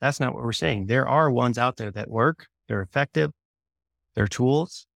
[0.00, 0.86] That's not what we're saying.
[0.86, 3.32] There are ones out there that work, they're effective,
[4.14, 4.86] they're tools.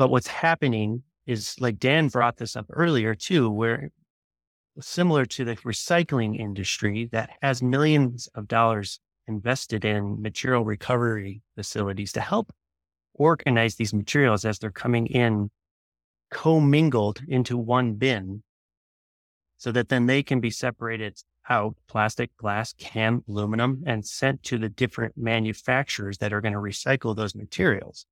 [0.00, 3.90] But what's happening is like Dan brought this up earlier too, where
[4.80, 12.12] similar to the recycling industry that has millions of dollars invested in material recovery facilities
[12.12, 12.50] to help
[13.12, 15.50] organize these materials as they're coming in
[16.30, 18.42] commingled into one bin
[19.58, 21.18] so that then they can be separated
[21.50, 26.58] out plastic, glass, can, aluminum, and sent to the different manufacturers that are going to
[26.58, 28.06] recycle those materials.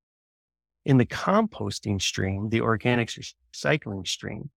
[0.89, 4.49] In the composting stream, the organics recycling stream,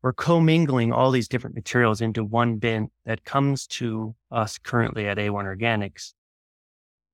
[0.00, 5.18] we're commingling all these different materials into one bin that comes to us currently at
[5.18, 6.14] A1 Organics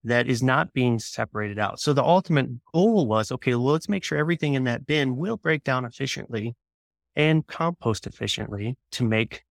[0.05, 1.81] that is not being separated out.
[1.81, 5.37] So the ultimate goal was okay, well, let's make sure everything in that bin will
[5.37, 6.55] break down efficiently
[7.17, 9.43] and compost efficiently to make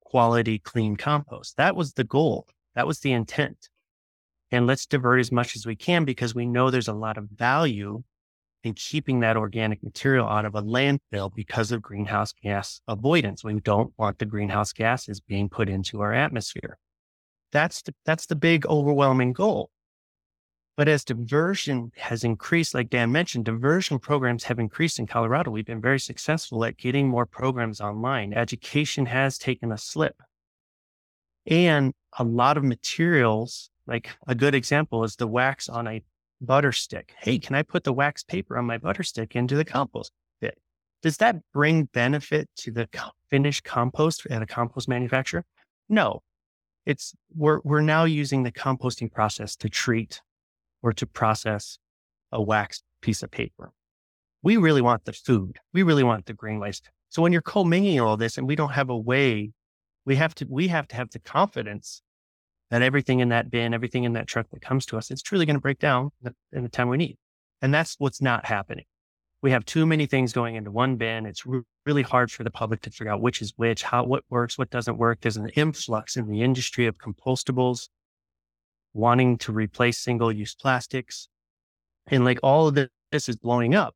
[0.00, 1.58] quality, clean compost.
[1.58, 2.48] That was the goal.
[2.74, 3.68] That was the intent.
[4.50, 7.28] And let's divert as much as we can because we know there's a lot of
[7.28, 8.02] value
[8.66, 13.44] and keeping that organic material out of a landfill because of greenhouse gas avoidance.
[13.44, 16.78] We don't want the greenhouse gases being put into our atmosphere.
[17.52, 19.70] That's the, that's the big overwhelming goal.
[20.76, 25.50] But as diversion has increased, like Dan mentioned, diversion programs have increased in Colorado.
[25.50, 28.34] We've been very successful at getting more programs online.
[28.34, 30.20] Education has taken a slip.
[31.46, 36.02] And a lot of materials, like a good example is the wax on a
[36.40, 37.14] butter stick.
[37.18, 40.12] Hey, can I put the wax paper on my butter stick into the compost?
[41.02, 42.88] Does that bring benefit to the
[43.30, 45.44] finished compost at a compost manufacturer?
[45.88, 46.22] No.
[46.84, 50.20] It's we're we're now using the composting process to treat
[50.82, 51.78] or to process
[52.32, 53.72] a wax piece of paper.
[54.42, 55.58] We really want the food.
[55.72, 56.90] We really want the green waste.
[57.08, 59.52] So when you're commingling all this and we don't have a way,
[60.04, 62.02] we have to we have to have the confidence
[62.70, 65.46] that everything in that bin, everything in that truck that comes to us, it's truly
[65.46, 66.10] going to break down
[66.52, 67.16] in the time we need.
[67.62, 68.84] And that's what's not happening.
[69.42, 71.26] We have too many things going into one bin.
[71.26, 74.24] It's re- really hard for the public to figure out which is which, how, what
[74.28, 75.20] works, what doesn't work.
[75.20, 77.88] There's an influx in the industry of compostables
[78.92, 81.28] wanting to replace single use plastics.
[82.08, 83.94] And like all of this is blowing up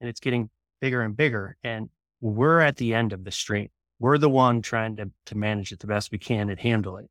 [0.00, 0.50] and it's getting
[0.80, 1.56] bigger and bigger.
[1.62, 3.68] And we're at the end of the stream.
[4.00, 7.08] We're the one trying to, to manage it the best we can and handle it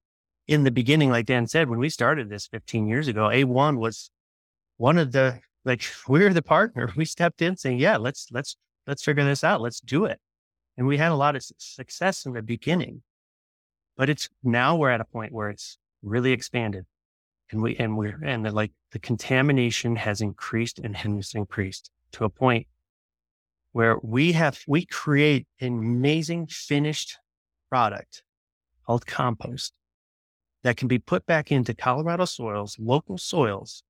[0.48, 4.10] in the beginning, like Dan said, when we started this 15 years ago, A1 was
[4.78, 6.92] one of the, like, we're the partner.
[6.96, 8.56] We stepped in saying, yeah, let's, let's,
[8.86, 9.62] let's figure this out.
[9.62, 10.20] Let's do it.
[10.78, 13.02] And we had a lot of success in the beginning,
[13.98, 16.86] but it's now we're at a point where it's really expanded
[17.52, 22.26] and we, and we're, and the, like the contamination has increased and has increased to
[22.26, 22.68] a point
[23.72, 27.18] where we have, we create an amazing finished
[27.70, 28.22] product
[28.86, 29.74] called compost
[30.68, 33.84] that can be put back into Colorado soils, local soils,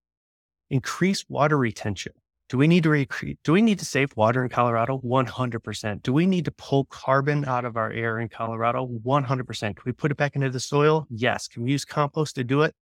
[0.69, 2.13] increase water retention.
[2.49, 3.05] Do we need to?
[3.43, 4.99] Do we need to save water in Colorado?
[4.99, 6.03] 100%.
[6.03, 8.85] Do we need to pull carbon out of our air in Colorado?
[8.87, 9.59] 100%.
[9.59, 11.07] Can we put it back into the soil?
[11.09, 11.47] Yes.
[11.47, 12.75] Can we use compost to do it?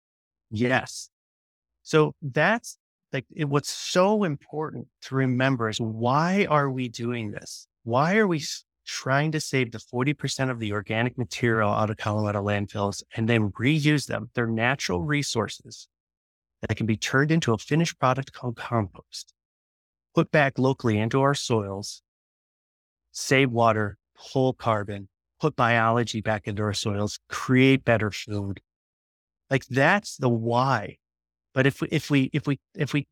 [0.52, 1.10] Yes.
[1.84, 2.78] So that's
[3.14, 7.66] like it, what's so important to remember is why are we doing this?
[7.86, 8.44] Why are we
[8.86, 13.52] trying to save the 40% of the organic material out of Colorado landfills and then
[13.52, 14.30] reuse them.
[14.34, 15.88] They're natural resources
[16.62, 19.34] that can be turned into a finished product called compost,
[20.14, 22.02] put back locally into our soils,
[23.12, 25.10] save water, pull carbon,
[25.40, 28.62] put biology back into our soils, create better food.
[29.50, 30.98] Like that's the why.
[31.54, 33.08] But if we, if we, if we, if we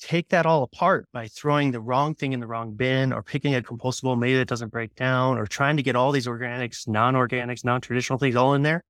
[0.00, 3.54] take that all apart by throwing the wrong thing in the wrong bin or picking
[3.54, 7.64] a compostable maybe that doesn't break down or trying to get all these organics, non-organics,
[7.64, 8.82] non-traditional things all in there,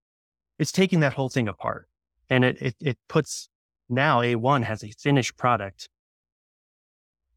[0.59, 1.89] it's taking that whole thing apart.
[2.29, 3.49] And it, it, it puts
[3.89, 5.89] now A1 has a finished product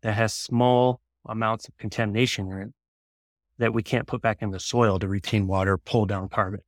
[0.02, 2.70] that has small amounts of contamination in it
[3.58, 6.60] that we can't put back in the soil to retain water, pull down carbon.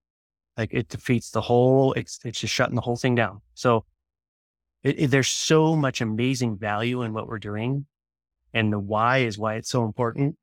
[0.57, 3.41] Like it defeats the whole, it's, it's just shutting the whole thing down.
[3.53, 3.85] So
[4.85, 7.87] it, it, there's so much amazing value in what we're doing.
[8.53, 10.37] and the why is why it's so important.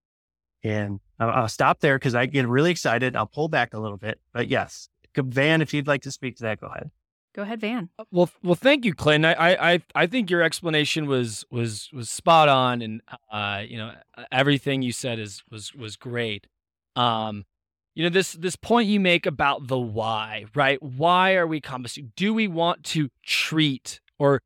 [0.63, 3.17] And I'll, I'll stop there because I get really excited.
[3.17, 6.43] I'll pull back a little bit, but yes, Vann, if you'd like to speak to
[6.45, 6.91] that, go ahead.
[7.35, 7.89] Go ahead, Vann.
[7.99, 9.35] Uh, well, well, thank you, Clinton.
[9.39, 13.01] I, I, I think your explanation was was was spot on, and
[13.33, 13.93] uh, you know,
[14.31, 16.47] everything you said is was was great.
[16.95, 17.47] Um,
[17.95, 20.83] you know, this this point you make about the why, right?
[20.83, 22.11] Why are we composting?
[22.17, 24.41] Do we want to treat or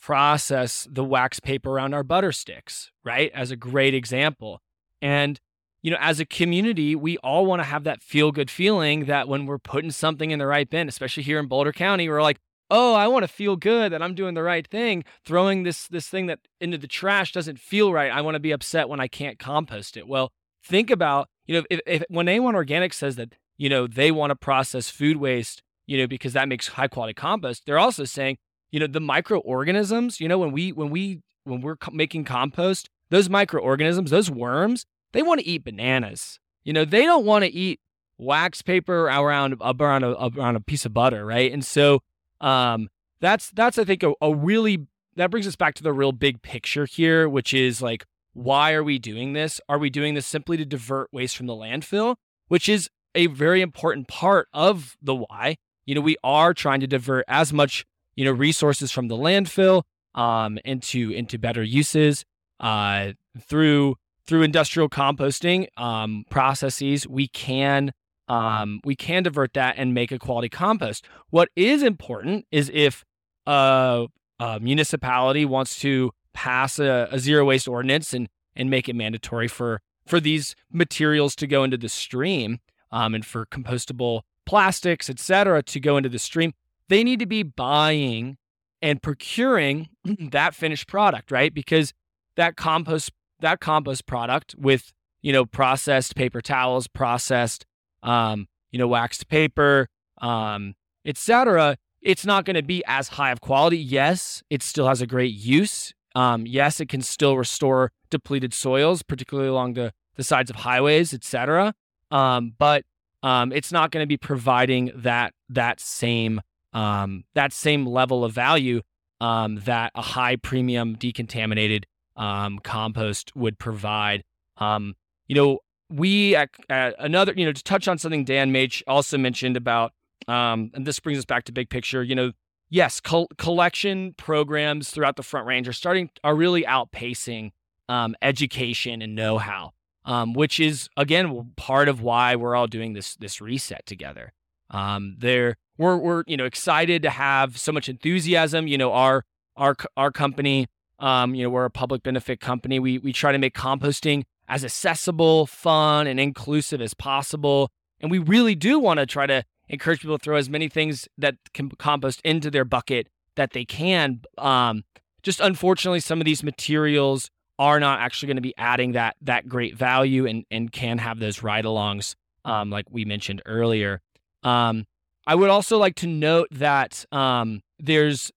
[0.00, 3.30] process the wax paper around our butter sticks, right?
[3.34, 4.60] As a great example,
[5.00, 5.40] and
[5.82, 9.26] you know, as a community, we all want to have that feel good feeling that
[9.26, 12.38] when we're putting something in the right bin, especially here in Boulder County, we're like,
[12.70, 15.04] oh, I want to feel good that I'm doing the right thing.
[15.26, 18.10] Throwing this this thing that into the trash doesn't feel right.
[18.10, 20.08] I want to be upset when I can't compost it.
[20.08, 20.32] Well,
[20.64, 24.30] think about, you know, if, if when A1 Organic says that, you know, they want
[24.30, 28.38] to process food waste, you know, because that makes high quality compost, they're also saying,
[28.72, 33.28] you know, the microorganisms, you know, when we when we when we're making compost, those
[33.28, 36.40] microorganisms, those worms, they want to eat bananas.
[36.64, 37.80] You know, they don't want to eat
[38.18, 41.52] wax paper around around a, around a piece of butter, right?
[41.52, 42.00] And so
[42.40, 42.88] um,
[43.20, 46.42] that's that's I think a, a really that brings us back to the real big
[46.42, 49.60] picture here, which is like why are we doing this?
[49.68, 52.16] Are we doing this simply to divert waste from the landfill,
[52.48, 55.56] which is a very important part of the why?
[55.84, 57.84] You know, we are trying to divert as much
[58.16, 59.82] you know resources from the landfill
[60.14, 62.24] um, into into better uses
[62.60, 63.96] uh, through
[64.26, 67.92] through industrial composting um, processes, we can
[68.28, 71.06] um, we can divert that and make a quality compost.
[71.30, 73.04] What is important is if
[73.46, 74.06] a,
[74.38, 79.48] a municipality wants to pass a, a, zero waste ordinance and and make it mandatory
[79.48, 82.58] for for these materials to go into the stream
[82.90, 86.52] um, and for compostable plastics, et cetera, to go into the stream,
[86.92, 88.36] they need to be buying
[88.82, 91.54] and procuring that finished product, right?
[91.54, 91.94] Because
[92.36, 97.64] that compost that compost product with you know processed paper towels, processed
[98.02, 99.88] um, you know waxed paper,
[100.20, 100.74] um,
[101.06, 101.78] etc.
[102.02, 103.78] It's not going to be as high of quality.
[103.78, 105.94] Yes, it still has a great use.
[106.14, 111.14] Um, yes, it can still restore depleted soils, particularly along the the sides of highways,
[111.14, 111.72] etc.
[112.10, 112.84] Um, but
[113.22, 118.32] um, it's not going to be providing that that same um, that same level of
[118.32, 118.82] value
[119.20, 121.84] um, that a high premium decontaminated
[122.16, 124.24] um, compost would provide.
[124.58, 124.94] Um,
[125.26, 125.58] you know,
[125.90, 129.92] we at, at, another, you know, to touch on something Dan Matsch also mentioned about,
[130.28, 132.02] um, and this brings us back to big picture.
[132.02, 132.32] You know,
[132.68, 137.50] yes, col- collection programs throughout the Front Range are starting are really outpacing
[137.88, 139.72] um, education and know-how,
[140.04, 144.32] um, which is again part of why we're all doing this this reset together.
[144.70, 148.66] Um, there, we're we're you know excited to have so much enthusiasm.
[148.66, 149.24] You know, our
[149.56, 150.68] our our company
[151.02, 152.78] um, you know, we're a public benefit company.
[152.78, 157.70] We we try to make composting as accessible, fun, and inclusive as possible.
[158.00, 161.08] And we really do want to try to encourage people to throw as many things
[161.18, 164.20] that can compost into their bucket that they can.
[164.38, 164.84] Um,
[165.22, 169.48] just unfortunately, some of these materials are not actually going to be adding that that
[169.48, 172.14] great value and and can have those ride-alongs,
[172.44, 174.00] um, like we mentioned earlier.
[174.44, 174.84] Um,
[175.26, 178.32] I would also like to note that um, there's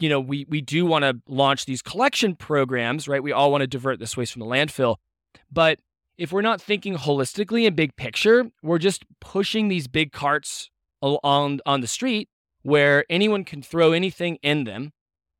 [0.00, 3.22] you know, we we do want to launch these collection programs, right?
[3.22, 4.96] We all want to divert this waste from the landfill.
[5.50, 5.78] But
[6.18, 10.70] if we're not thinking holistically and big picture, we're just pushing these big carts
[11.00, 12.28] on on the street
[12.62, 14.92] where anyone can throw anything in them.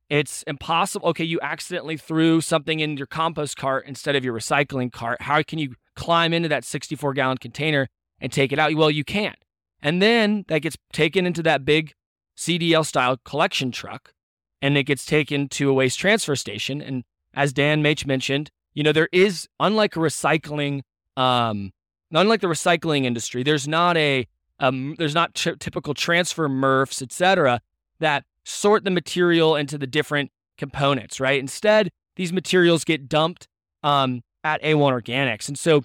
[0.09, 1.09] It's impossible.
[1.09, 5.23] Okay, you accidentally threw something in your compost cart instead of your recycling cart.
[5.23, 7.89] How can you climb into that 64 gallon container
[8.21, 8.75] and take it out?
[8.75, 9.42] Well, you can't.
[9.83, 11.93] And then that gets taken into that big
[12.37, 14.13] CDL style collection truck
[14.61, 16.81] and it gets taken to a waste transfer station.
[16.81, 17.05] And
[17.35, 20.83] as Dan Matsch mentioned, you know, there is, unlike a recycling,
[21.17, 21.73] um,
[22.13, 24.27] unlike the recycling industry, there's not a,
[24.61, 27.61] um, there's not t- typical transfer MRFs, et cetera,
[27.99, 31.41] that sort the material into the different components, right?
[31.41, 33.49] Instead, these materials get dumped
[33.83, 35.49] um, at A1 Organics.
[35.49, 35.83] And so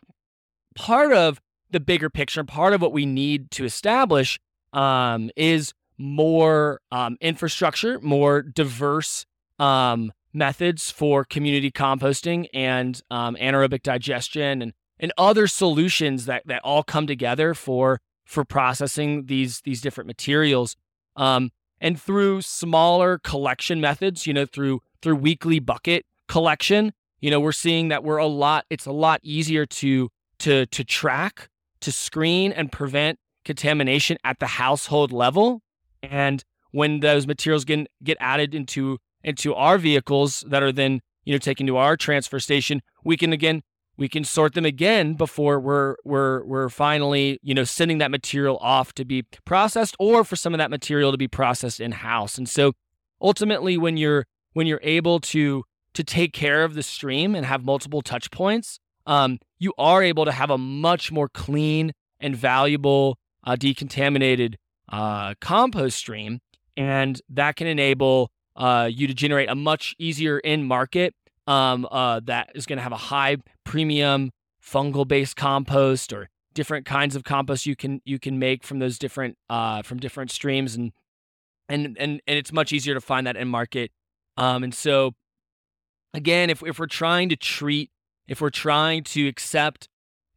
[0.76, 1.42] part of
[1.72, 4.40] the bigger picture, part of what we need to establish
[4.74, 9.26] um, is more um, infrastructure, more diverse
[9.60, 16.62] um, methods for community composting and um, anaerobic digestion and and other solutions that that
[16.64, 20.76] all come together for for processing these these different materials.
[21.16, 27.40] Um, and through smaller collection methods, you know, through through weekly bucket collection, you know,
[27.40, 28.66] we're seeing that we're a lot.
[28.70, 30.10] It's a lot easier to
[30.40, 31.50] to to track,
[31.82, 35.62] to screen, and prevent contamination at the household level.
[36.04, 41.34] And when those materials get get added into into our vehicles that are then you
[41.34, 43.62] know, taken to our transfer station, we can again
[43.98, 48.58] we can sort them again before we're we're we're finally you know sending that material
[48.62, 52.38] off to be processed or for some of that material to be processed in house
[52.38, 52.74] and so
[53.22, 55.64] ultimately when you're when you're able to
[55.94, 60.26] to take care of the stream and have multiple touch points um, you are able
[60.26, 64.56] to have a much more clean and valuable uh, decontaminated
[64.92, 66.40] uh, compost stream
[66.76, 71.16] and that can enable uh, you to generate a much easier in market
[71.48, 74.32] um, uh, that is going to have a high premium
[74.64, 79.00] fungal based compost or different kinds of compost you can you can make from those
[79.00, 80.92] different uh, from different streams and
[81.70, 83.92] and and and it's much easier to find that in market.
[84.38, 85.14] Um, and so
[86.14, 87.92] again if if we're trying to treat
[88.28, 89.88] if we're trying to accept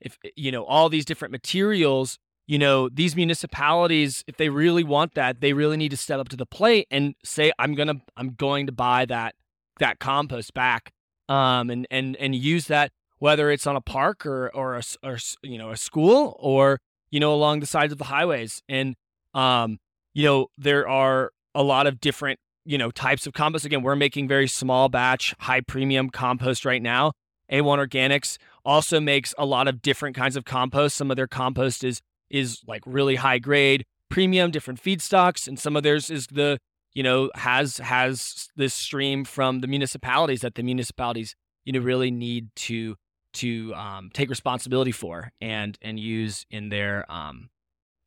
[0.01, 5.15] if you know all these different materials you know these municipalities if they really want
[5.15, 8.31] that they really need to step up to the plate and say i'm gonna i'm
[8.35, 9.35] going to buy that
[9.79, 10.93] that compost back
[11.29, 15.19] um, and and and use that whether it's on a park or or a, or
[15.43, 16.81] you know a school or
[17.11, 18.63] you know along the sides of the highways.
[18.69, 18.97] And
[19.33, 19.79] um,
[20.13, 23.65] you know there are a lot of different you know types of compost.
[23.65, 27.13] Again we're making very small batch high premium compost right now
[27.51, 31.85] a1 organics also makes a lot of different kinds of compost some of their compost
[31.85, 36.59] is is like really high grade premium different feedstocks and some of theirs is the
[36.93, 41.35] you know, has has this stream from the municipalities that the municipalities,
[41.65, 42.97] you know, really need to
[43.33, 47.51] to um, take responsibility for and and use in their um,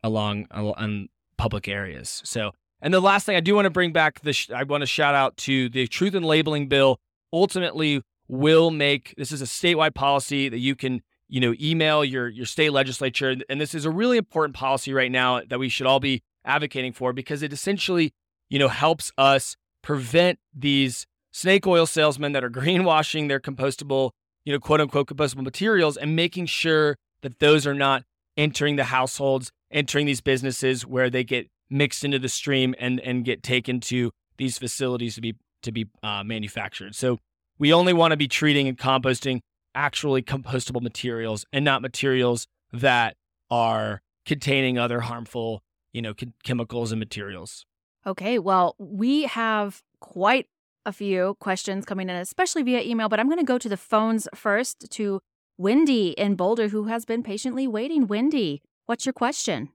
[0.04, 2.22] along on public areas.
[2.26, 4.82] So, and the last thing I do want to bring back the sh- I want
[4.82, 7.00] to shout out to the Truth in Labeling bill.
[7.32, 12.28] Ultimately, will make this is a statewide policy that you can you know email your
[12.28, 15.88] your state legislature, and this is a really important policy right now that we should
[15.88, 18.14] all be advocating for because it essentially
[18.54, 24.12] you know, helps us prevent these snake oil salesmen that are greenwashing their compostable,
[24.46, 28.04] you know, quote unquote compostable materials and making sure that those are not
[28.38, 33.26] entering the households, entering these businesses where they get mixed into the stream and and
[33.26, 36.94] get taken to these facilities to be to be uh, manufactured.
[36.94, 37.18] So
[37.64, 39.40] we only want to be treating and composting
[39.74, 43.16] actually compostable materials and not materials that
[43.50, 47.66] are containing other harmful, you know, chemicals and materials.
[48.06, 50.48] Okay, well, we have quite
[50.86, 53.78] a few questions coming in, especially via email, but I'm going to go to the
[53.78, 55.22] phones first to
[55.58, 58.08] Wendy in Boulder, who has been patiently waiting.
[58.08, 59.70] Wendy, what's your question?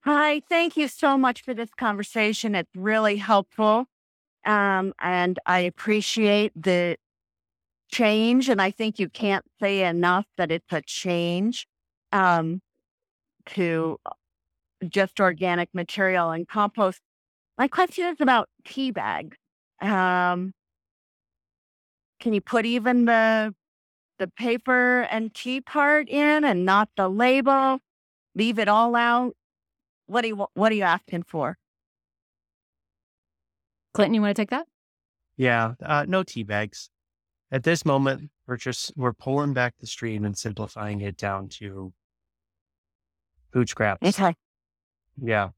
[0.00, 2.54] Hi, thank you so much for this conversation.
[2.54, 3.86] It's really helpful.
[4.44, 6.96] Um, and I appreciate the
[7.90, 8.48] change.
[8.48, 11.66] And I think you can't say enough that it's a change
[12.12, 12.60] um,
[13.46, 13.98] to
[14.88, 17.00] just organic material and compost.
[17.58, 19.36] My question is about tea bags.
[19.80, 20.52] Um,
[22.20, 23.54] can you put even the
[24.18, 27.80] the paper and tea part in and not the label?
[28.34, 29.34] Leave it all out.
[30.06, 31.58] What do you what are you asking for?
[33.92, 34.66] Clinton, you want to take that?
[35.36, 36.90] Yeah, uh, no tea bags.
[37.50, 41.92] At this moment, we're just we're pulling back the stream and simplifying it down to
[43.52, 44.06] food scraps.
[44.06, 44.34] Okay.
[45.22, 45.50] Yeah.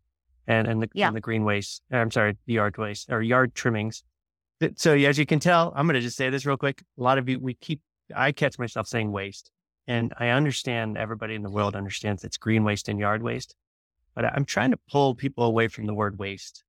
[0.47, 1.09] And and the Yeah.
[1.09, 1.83] and the green waste.
[1.93, 4.03] uh, I'm sorry, the yard waste or yard trimmings.
[4.77, 6.83] So as you can tell, I'm going to just say this real quick.
[6.99, 7.81] A lot of you, we keep,
[8.15, 9.51] I catch myself saying waste,
[9.87, 13.55] and I understand everybody in the world understands it's green waste and yard waste,
[14.15, 16.64] but I'm trying to pull people away from the word waste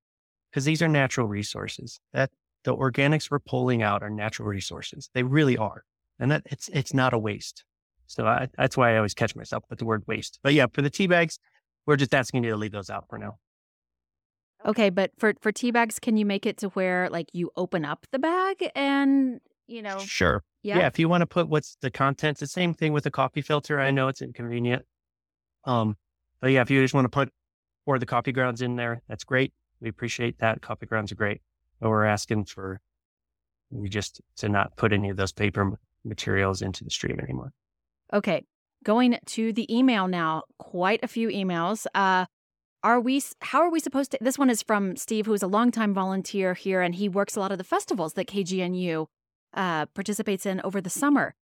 [0.56, 2.00] because these are natural resources.
[2.14, 2.30] That
[2.64, 5.10] the organics we're pulling out are natural resources.
[5.12, 5.84] They really are,
[6.18, 7.62] and that it's it's not a waste.
[8.06, 10.38] So I, that's why I always catch myself with the word waste.
[10.42, 11.38] But yeah, for the tea bags,
[11.84, 13.36] we're just asking you to leave those out for now.
[14.64, 17.84] Okay, but for for tea bags, can you make it to where like you open
[17.84, 19.98] up the bag and you know?
[19.98, 20.42] Sure.
[20.62, 20.78] Yeah.
[20.78, 20.86] Yeah.
[20.86, 23.78] if you want to put what's the contents, the same thing with a coffee filter.
[23.78, 24.86] I know it's inconvenient.
[25.64, 25.98] Um,
[26.40, 27.30] but yeah, if you just want to put
[27.84, 29.52] or the coffee grounds in there, that's great.
[29.80, 30.62] We appreciate that.
[30.62, 31.40] Coffee grounds are great.
[31.80, 32.80] But we're asking for
[33.70, 37.52] you just to not put any of those paper materials into the stream anymore.
[38.12, 38.44] Okay,
[38.84, 40.44] going to the email now.
[40.58, 41.86] Quite a few emails.
[41.94, 42.26] Uh,
[42.82, 43.20] are we?
[43.40, 44.18] How are we supposed to?
[44.20, 47.40] This one is from Steve, who is a longtime volunteer here, and he works a
[47.40, 49.06] lot of the festivals that KGNU
[49.54, 51.34] uh, participates in over the summer.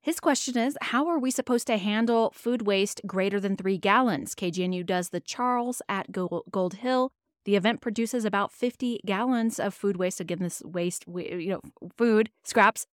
[0.00, 4.34] His question is How are we supposed to handle food waste greater than three gallons?
[4.34, 7.12] KGNU does the Charles at Gold Hill.
[7.44, 10.20] The event produces about 50 gallons of food waste.
[10.20, 11.60] Again, this waste, you know,
[11.96, 12.86] food scraps.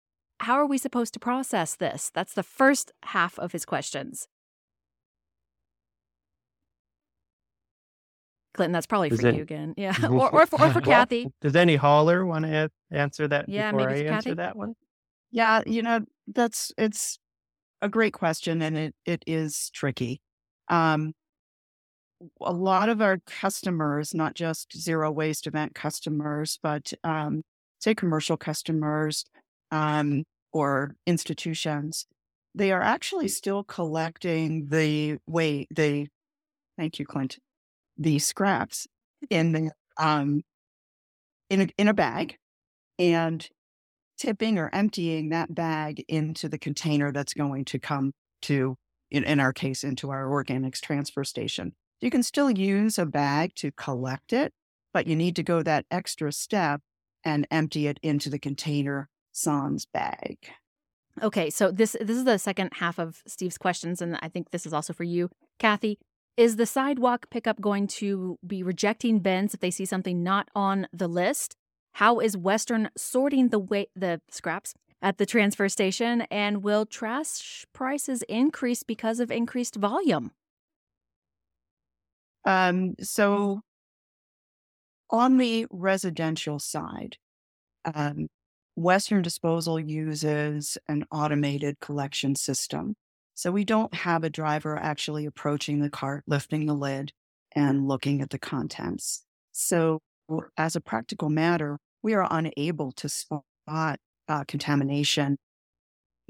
[0.41, 2.11] How are we supposed to process this?
[2.13, 4.27] That's the first half of his questions.
[8.53, 9.73] Clinton, that's probably Is for it- you again.
[9.77, 9.93] Yeah.
[10.09, 11.31] or, or, for, or for Kathy.
[11.41, 14.35] Does any hauler want to answer that Yeah, before maybe I for answer Kathy.
[14.35, 14.73] that one?
[15.31, 17.19] Yeah, you know, that's it's
[17.81, 20.21] a great question and it it is tricky.
[20.69, 21.13] Um
[22.41, 27.43] a lot of our customers, not just zero waste event customers, but um
[27.79, 29.25] say commercial customers
[29.71, 32.07] um or institutions,
[32.55, 36.07] they are actually still collecting the way the
[36.77, 37.37] thank you, Clint,
[37.97, 38.87] the scraps
[39.29, 40.41] in the um
[41.49, 42.37] in a in a bag
[42.99, 43.47] and
[44.17, 48.11] tipping or emptying that bag into the container that's going to come
[48.41, 48.75] to,
[49.11, 51.73] in, in our case, into our organics transfer station.
[51.99, 54.53] You can still use a bag to collect it,
[54.93, 56.81] but you need to go that extra step
[57.23, 60.37] and empty it into the container sans bag.
[61.21, 64.67] Okay, so this this is the second half of Steve's questions, and I think this
[64.67, 65.97] is also for you, Kathy.
[66.37, 70.87] Is the sidewalk pickup going to be rejecting bins if they see something not on
[70.93, 71.55] the list?
[71.93, 77.65] How is Western sorting the wa- the scraps at the transfer station, and will trash
[77.73, 80.31] prices increase because of increased volume?
[82.45, 83.61] Um, so
[85.09, 87.17] on the residential side,
[87.85, 88.27] um,
[88.75, 92.95] Western Disposal uses an automated collection system.
[93.33, 97.11] So we don't have a driver actually approaching the cart, lifting the lid,
[97.55, 99.23] and looking at the contents.
[99.51, 99.99] So,
[100.57, 103.43] as a practical matter, we are unable to spot
[104.27, 105.37] uh, contamination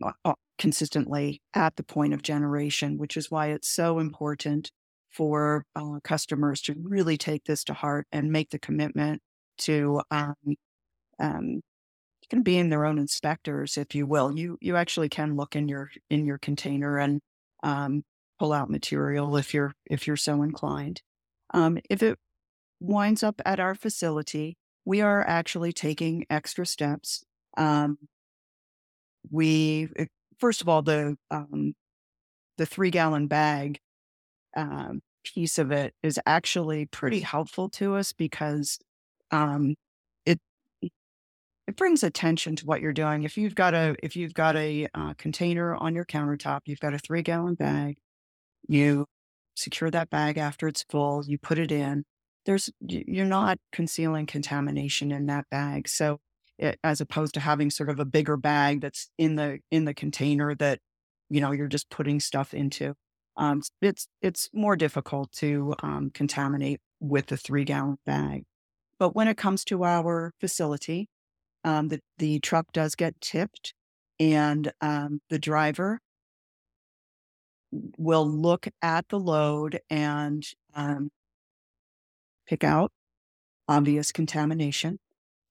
[0.02, 4.72] uh, consistently at the point of generation, which is why it's so important
[5.18, 9.20] for uh, customers to really take this to heart and make the commitment
[9.58, 10.36] to um,
[11.20, 11.62] um,
[12.30, 14.38] can being their own inspectors, if you will.
[14.38, 17.20] You you actually can look in your in your container and
[17.64, 18.04] um,
[18.40, 21.02] pull out material if you're if you're so inclined.
[21.54, 22.20] Um, if it
[22.80, 24.56] winds up at our facility,
[24.86, 27.24] we are actually taking extra steps.
[27.58, 27.98] Um,
[29.32, 30.06] we eh,
[30.40, 31.74] first of all the um,
[32.58, 33.80] the three gallon bag
[34.56, 38.80] um, piece of it is actually pretty helpful to us because
[39.32, 39.76] um,
[40.26, 40.40] it
[40.82, 43.24] it brings attention to what you're doing.
[43.24, 46.94] If you've got a if you've got a uh, container on your countertop, you've got
[46.94, 47.98] a three gallon bag,
[48.68, 49.06] you
[49.56, 52.06] secure that bag after it's full, you put it in.
[52.46, 55.90] There's you're not concealing contamination in that bag.
[55.90, 56.20] So
[56.58, 59.94] it, as opposed to having sort of a bigger bag that's in the in the
[59.94, 60.80] container that
[61.30, 62.96] you know you're just putting stuff into
[63.38, 68.44] um, it's it's more difficult to um, contaminate with the three gallon bag.
[69.00, 71.08] But when it comes to our facility,
[71.64, 73.74] um, the the truck does get tipped,
[74.20, 76.00] and um, the driver
[77.98, 81.10] will look at the load and um,
[82.48, 82.92] pick out
[83.68, 85.00] obvious contamination.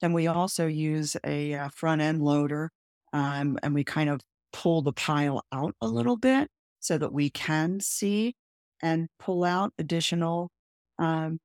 [0.00, 2.70] Then we also use a, uh front end loader,
[3.12, 4.20] um, and we kind of
[4.52, 6.48] pull the pile out a little bit
[6.86, 8.34] so that we can see
[8.82, 10.50] and pull out additional
[10.98, 11.38] um,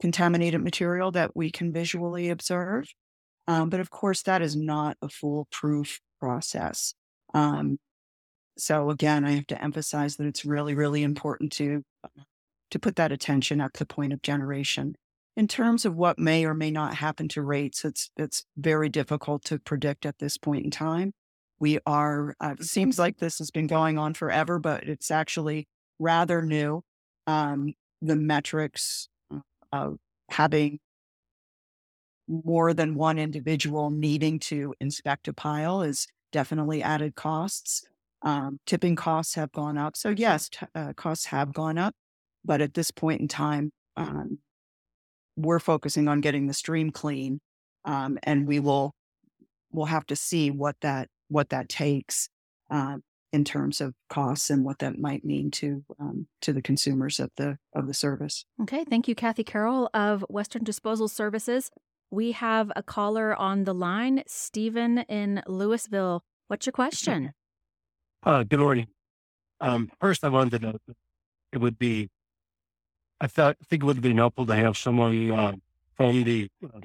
[0.00, 2.86] contaminated material that we can visually observe.
[3.46, 6.94] Um, but of course, that is not a foolproof process.
[7.32, 7.78] Um,
[8.58, 11.82] so again, I have to emphasize that it's really, really important to
[12.72, 14.96] to put that attention at the point of generation.
[15.36, 19.44] In terms of what may or may not happen to rates, it's it's very difficult
[19.44, 21.12] to predict at this point in time.
[21.58, 25.66] We are, uh, it seems like this has been going on forever, but it's actually
[25.98, 26.82] rather new.
[27.26, 29.08] Um, the metrics
[29.72, 29.96] of
[30.28, 30.78] having
[32.28, 37.86] more than one individual needing to inspect a pile is definitely added costs.
[38.22, 39.96] Um, tipping costs have gone up.
[39.96, 41.94] So, yes, t- uh, costs have gone up.
[42.44, 44.38] But at this point in time, um,
[45.36, 47.40] we're focusing on getting the stream clean.
[47.84, 48.94] Um, and we will
[49.72, 52.28] we'll have to see what that what that takes
[52.70, 53.02] um,
[53.32, 57.30] in terms of costs and what that might mean to um, to the consumers of
[57.36, 58.44] the of the service.
[58.62, 61.70] Okay, thank you, Kathy Carroll of Western Disposal Services.
[62.10, 66.22] We have a caller on the line, Stephen in Louisville.
[66.46, 67.32] What's your question?
[68.22, 68.86] Uh, good morning.
[69.60, 70.78] Um, first, I wanted to know
[71.52, 72.10] it would be,
[73.20, 75.54] I thought, I think it would be helpful to have someone uh,
[75.96, 76.80] from the uh,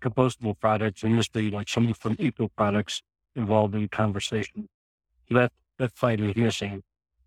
[0.00, 3.02] compostable products industry, like someone from eco products,
[3.36, 4.68] involved in the conversation.
[5.30, 6.82] That that fight is missing.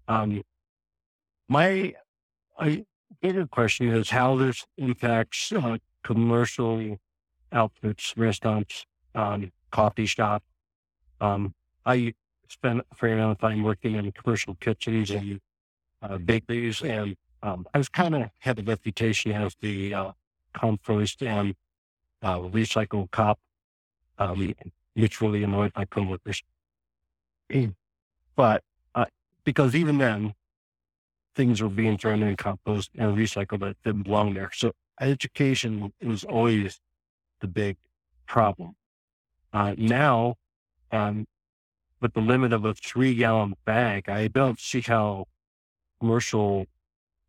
[0.08, 0.44] Um,
[1.50, 1.96] my
[2.58, 2.86] I,
[3.22, 6.98] bigger question is how this impacts uh, commercial
[7.52, 8.86] outfits, restaurants,
[9.16, 10.44] um, coffee shop.
[11.20, 11.54] Um,
[11.86, 12.14] I
[12.50, 15.40] spent a fair amount of time working in commercial kitchens and
[16.02, 20.12] uh, bakeries, and um, I was kind of had the reputation as the uh,
[20.54, 21.56] compost and
[22.22, 23.40] uh, recycle cop,
[24.18, 24.54] um,
[24.98, 26.44] mutually annoyed my coworkers.
[28.36, 28.64] But
[28.96, 29.06] uh,
[29.46, 30.34] because even then,
[31.36, 34.50] things were being thrown in compost and recycled that didn't belong there.
[34.54, 36.82] So education was always
[37.40, 37.78] the big
[38.26, 38.76] problem.
[39.54, 40.36] Uh, now,
[40.92, 41.28] um,
[42.02, 45.26] with the limit of a three gallon bag, I don't see how
[46.00, 46.66] commercial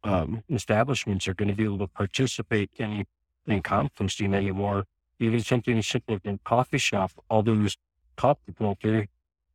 [0.05, 3.05] um, establishments are going to be able to participate in,
[3.47, 4.85] in composting anymore.
[5.21, 7.77] Even something as simple as a coffee shop, all those
[8.17, 9.07] coffee filters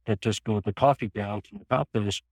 [0.06, 2.24] that just go with the coffee grounds and the compost,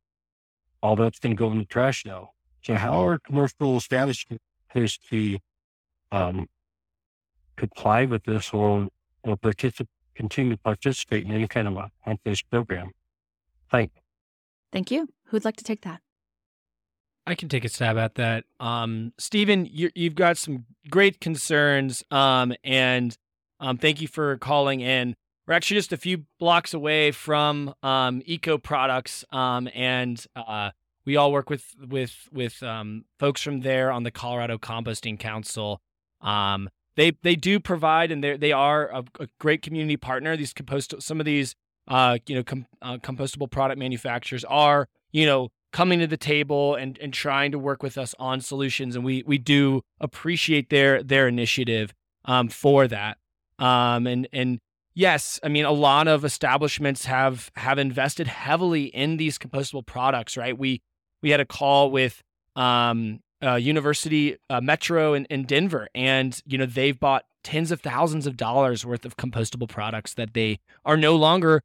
[0.81, 2.31] all that's going to go in the trash now.
[2.61, 4.43] So how are commercial establishments
[5.09, 5.37] to
[6.11, 6.47] um,
[7.55, 8.87] comply with this or,
[9.23, 12.91] or participate, continue to participate in any kind of a compost program?
[13.69, 14.01] Thank you.
[14.71, 15.07] Thank you.
[15.25, 16.01] Who'd like to take that?
[17.27, 18.45] I can take a stab at that.
[18.59, 23.15] Um, Stephen, you, have got some great concerns, um, and
[23.61, 25.15] um, thank you for calling in.
[25.47, 30.71] We're actually just a few blocks away from um, Eco Products, um, and uh,
[31.05, 35.81] we all work with with with um, folks from there on the Colorado Composting Council.
[36.21, 40.35] Um, they they do provide, and they they are a, a, great community partner.
[40.35, 41.55] These compost some of these
[41.87, 46.75] uh, you know com, uh, compostable product manufacturers are you know coming to the table
[46.75, 51.03] and and trying to work with us on solutions, and we we do appreciate their
[51.03, 51.93] their initiative
[52.25, 53.17] um, for that.
[53.61, 54.59] Um, and and
[54.93, 60.35] yes, I mean a lot of establishments have have invested heavily in these compostable products.
[60.35, 60.81] Right, we
[61.21, 62.21] we had a call with
[62.55, 67.81] um, uh, University uh, Metro in, in Denver, and you know they've bought tens of
[67.81, 71.61] thousands of dollars worth of compostable products that they are no longer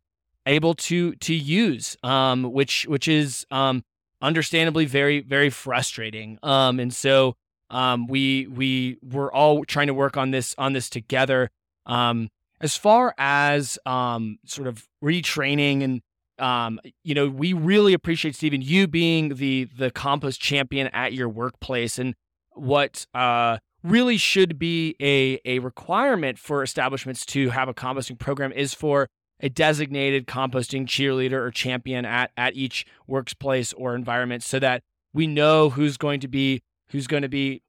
[0.46, 3.82] able to to use, um, which which is um,
[4.22, 6.38] understandably very very frustrating.
[6.42, 7.36] Um, and so
[7.70, 11.50] um, we we we're all trying to work on this on this together.
[11.86, 12.28] Um,
[12.60, 16.00] as far as um, sort of retraining and
[16.38, 21.28] um, you know, we really appreciate Stephen you being the the compost champion at your
[21.28, 22.14] workplace, and
[22.52, 28.52] what uh, really should be a a requirement for establishments to have a composting program
[28.52, 29.08] is for
[29.40, 34.82] a designated composting cheerleader or champion at at each workplace or environment, so that
[35.14, 37.62] we know who's going to be who's going to be,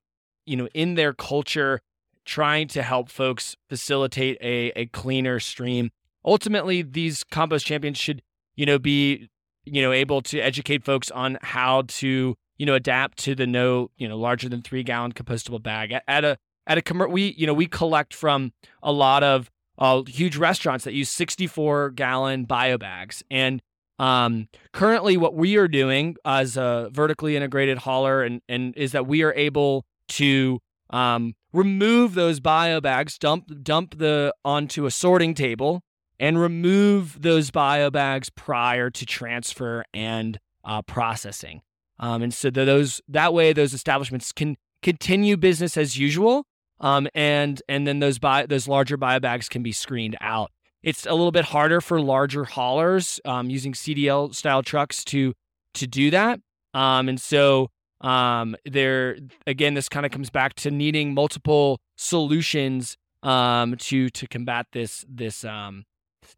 [0.45, 1.80] you know, in their culture,
[2.28, 5.89] trying to help folks facilitate a a cleaner stream.
[6.23, 8.21] Ultimately, these compost champions should
[8.57, 9.30] you know, be,
[9.63, 13.91] you know, able to educate folks on how to, you know, adapt to the no,
[13.97, 17.34] you know, larger than three gallon compostable bag at, at a, at a, com- we,
[17.38, 18.51] you know, we collect from
[18.84, 23.23] a lot of uh, huge restaurants that use 64 gallon bio bags.
[23.30, 23.61] And
[23.99, 29.07] um, currently, what we are doing as a vertically integrated hauler and, and is that
[29.07, 30.59] we are able to
[30.89, 35.82] um, remove those bio bags, dump dump the onto a sorting table,
[36.20, 41.62] and remove those bio bags prior to transfer and uh, processing.
[42.00, 46.45] Um, and so those that way those establishments can continue business as usual,
[46.80, 50.52] um, and and then those bio, those larger bio bags can be screened out.
[50.84, 55.34] It's a little bit harder for larger haulers um, using CDL style trucks to
[55.74, 56.39] to do that,
[56.74, 57.70] um, and so
[58.02, 64.28] um, there again this kind of comes back to needing multiple solutions um, to to
[64.28, 65.86] combat this this um,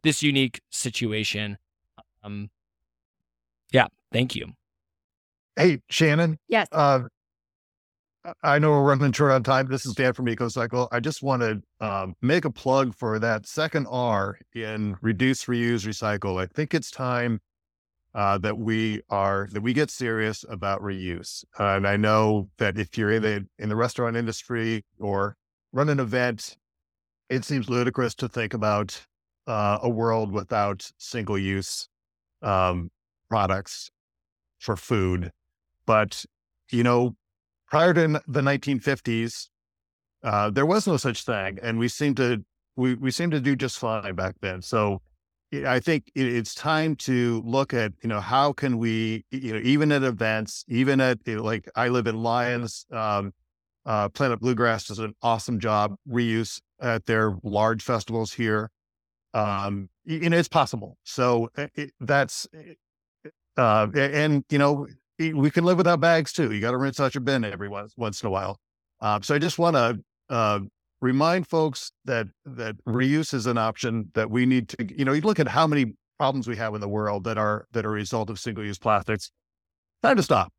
[0.02, 1.58] this unique situation.
[2.22, 2.50] Um,
[3.72, 4.52] yeah, thank you.
[5.56, 6.38] Hey, Shannon.
[6.48, 6.68] Yes.
[6.72, 7.02] Uh,
[8.42, 9.68] I know we're running short on time.
[9.68, 10.88] This is Dan from EcoCycle.
[10.92, 15.86] I just want to um, make a plug for that second R in reduce, reuse,
[15.86, 16.40] recycle.
[16.40, 17.40] I think it's time
[18.14, 21.44] uh, that we are that we get serious about reuse.
[21.58, 25.36] Uh, and I know that if you're in the in the restaurant industry or
[25.72, 26.56] run an event,
[27.28, 29.00] it seems ludicrous to think about
[29.46, 31.88] uh, a world without single use
[32.42, 32.90] um,
[33.28, 33.90] products
[34.58, 35.30] for food.
[35.86, 36.24] But,
[36.70, 37.16] you know,
[37.68, 39.48] prior to the 1950s,
[40.22, 41.58] uh, there was no such thing.
[41.62, 42.44] And we seem to,
[42.76, 44.62] we, we seem to do just fine back then.
[44.62, 45.00] So
[45.52, 49.90] I think it's time to look at, you know, how can we, you know, even
[49.92, 53.32] at events, even at you know, like I live in Lyons, um,
[53.84, 58.70] uh, Planet Bluegrass does an awesome job reuse at their large festivals here
[59.34, 60.98] um, you know, it's possible.
[61.04, 62.74] So eh, it, that's, eh,
[63.56, 64.86] uh, and you know,
[65.18, 66.52] we can live without bags too.
[66.52, 68.58] You got to rinse out your bin every once, once in a while.
[69.00, 70.60] Um, so I just want to, uh,
[71.00, 72.96] remind folks that, that mm-hmm.
[72.96, 75.94] reuse is an option that we need to, you know, you look at how many
[76.18, 78.78] problems we have in the world that are, that are a result of single use
[78.78, 79.30] plastics.
[80.02, 80.52] Time to stop.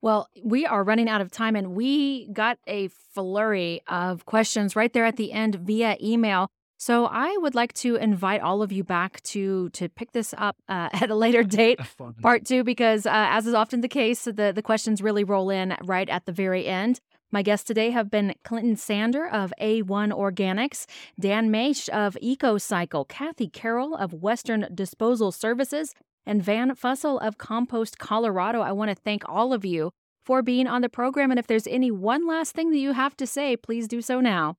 [0.00, 4.92] Well, we are running out of time and we got a flurry of questions right
[4.92, 6.48] there at the end via email.
[6.82, 10.56] So I would like to invite all of you back to to pick this up
[10.68, 11.78] uh, at a later date,
[12.20, 15.76] part two, because uh, as is often the case, the, the questions really roll in
[15.84, 16.98] right at the very end.
[17.30, 20.86] My guests today have been Clinton Sander of A1 Organics,
[21.20, 25.94] Dan Matsch of EcoCycle, Kathy Carroll of Western Disposal Services,
[26.26, 28.60] and Vann Fussell of Compost Colorado.
[28.60, 29.92] I want to thank all of you
[30.24, 31.30] for being on the program.
[31.30, 34.20] And if there's any one last thing that you have to say, please do so
[34.20, 34.56] now.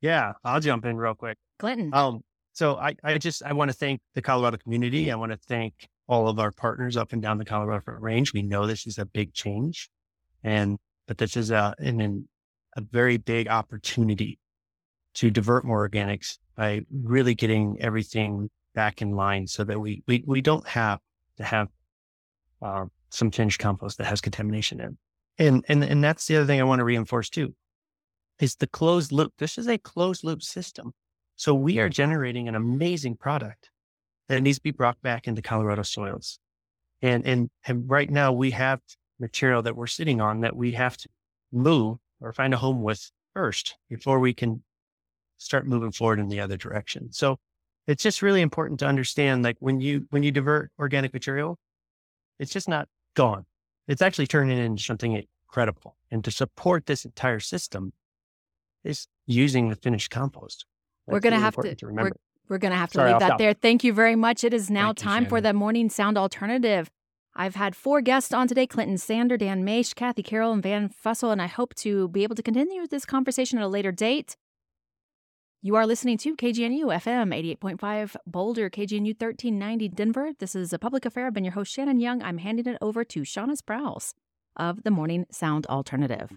[0.00, 1.38] Yeah, I'll jump in real quick.
[1.58, 1.90] Clinton.
[1.92, 2.20] Um,
[2.52, 5.10] so I, I just I want to thank the Colorado community.
[5.10, 8.32] I want to thank all of our partners up and down the Colorado Front Range.
[8.32, 9.90] We know this is a big change,
[10.42, 12.28] and but this is a an, an,
[12.76, 14.38] a very big opportunity
[15.14, 20.22] to divert more organics by really getting everything back in line so that we we,
[20.26, 21.00] we don't have
[21.36, 21.68] to have
[22.62, 24.98] uh, some finished compost that has contamination in.
[25.38, 27.54] And, and, and that's the other thing I want to reinforce too,
[28.40, 29.32] is the closed loop.
[29.38, 30.92] This is a closed loop system.
[31.36, 33.70] So we are generating an amazing product
[34.28, 36.38] that needs to be brought back into Colorado soils.
[37.00, 38.80] And, and, and right now we have
[39.20, 41.08] material that we're sitting on that we have to
[41.52, 44.62] move or find a home with first before we can
[45.38, 47.12] start moving forward in the other direction.
[47.12, 47.38] So
[47.86, 51.56] it's just really important to understand, like when you, when you divert organic material,
[52.38, 53.46] it's just not gone.
[53.86, 55.96] It's actually turning into something incredible.
[56.10, 57.92] And to support this entire system
[58.84, 60.66] is using the finished compost.
[61.06, 62.12] That's we're going to have to, to remember.
[62.48, 63.38] We're, we're going to have to Sorry, leave that stop.
[63.38, 63.54] there.
[63.54, 64.44] Thank you very much.
[64.44, 66.90] It is now Thank time you, for the morning sound alternative.
[67.34, 71.30] I've had four guests on today Clinton Sander, Dan Matsch, Kathy Carroll, and Vann Fussell,
[71.30, 74.36] and I hope to be able to continue this conversation at a later date.
[75.62, 80.30] You are listening to KGNU FM 88.5 Boulder, KGNU 1390 Denver.
[80.38, 81.26] This is a public affair.
[81.26, 82.22] I've been your host, Shannon Young.
[82.22, 84.14] I'm handing it over to Shauna Sprouse
[84.56, 86.30] of the Morning Sound Alternative.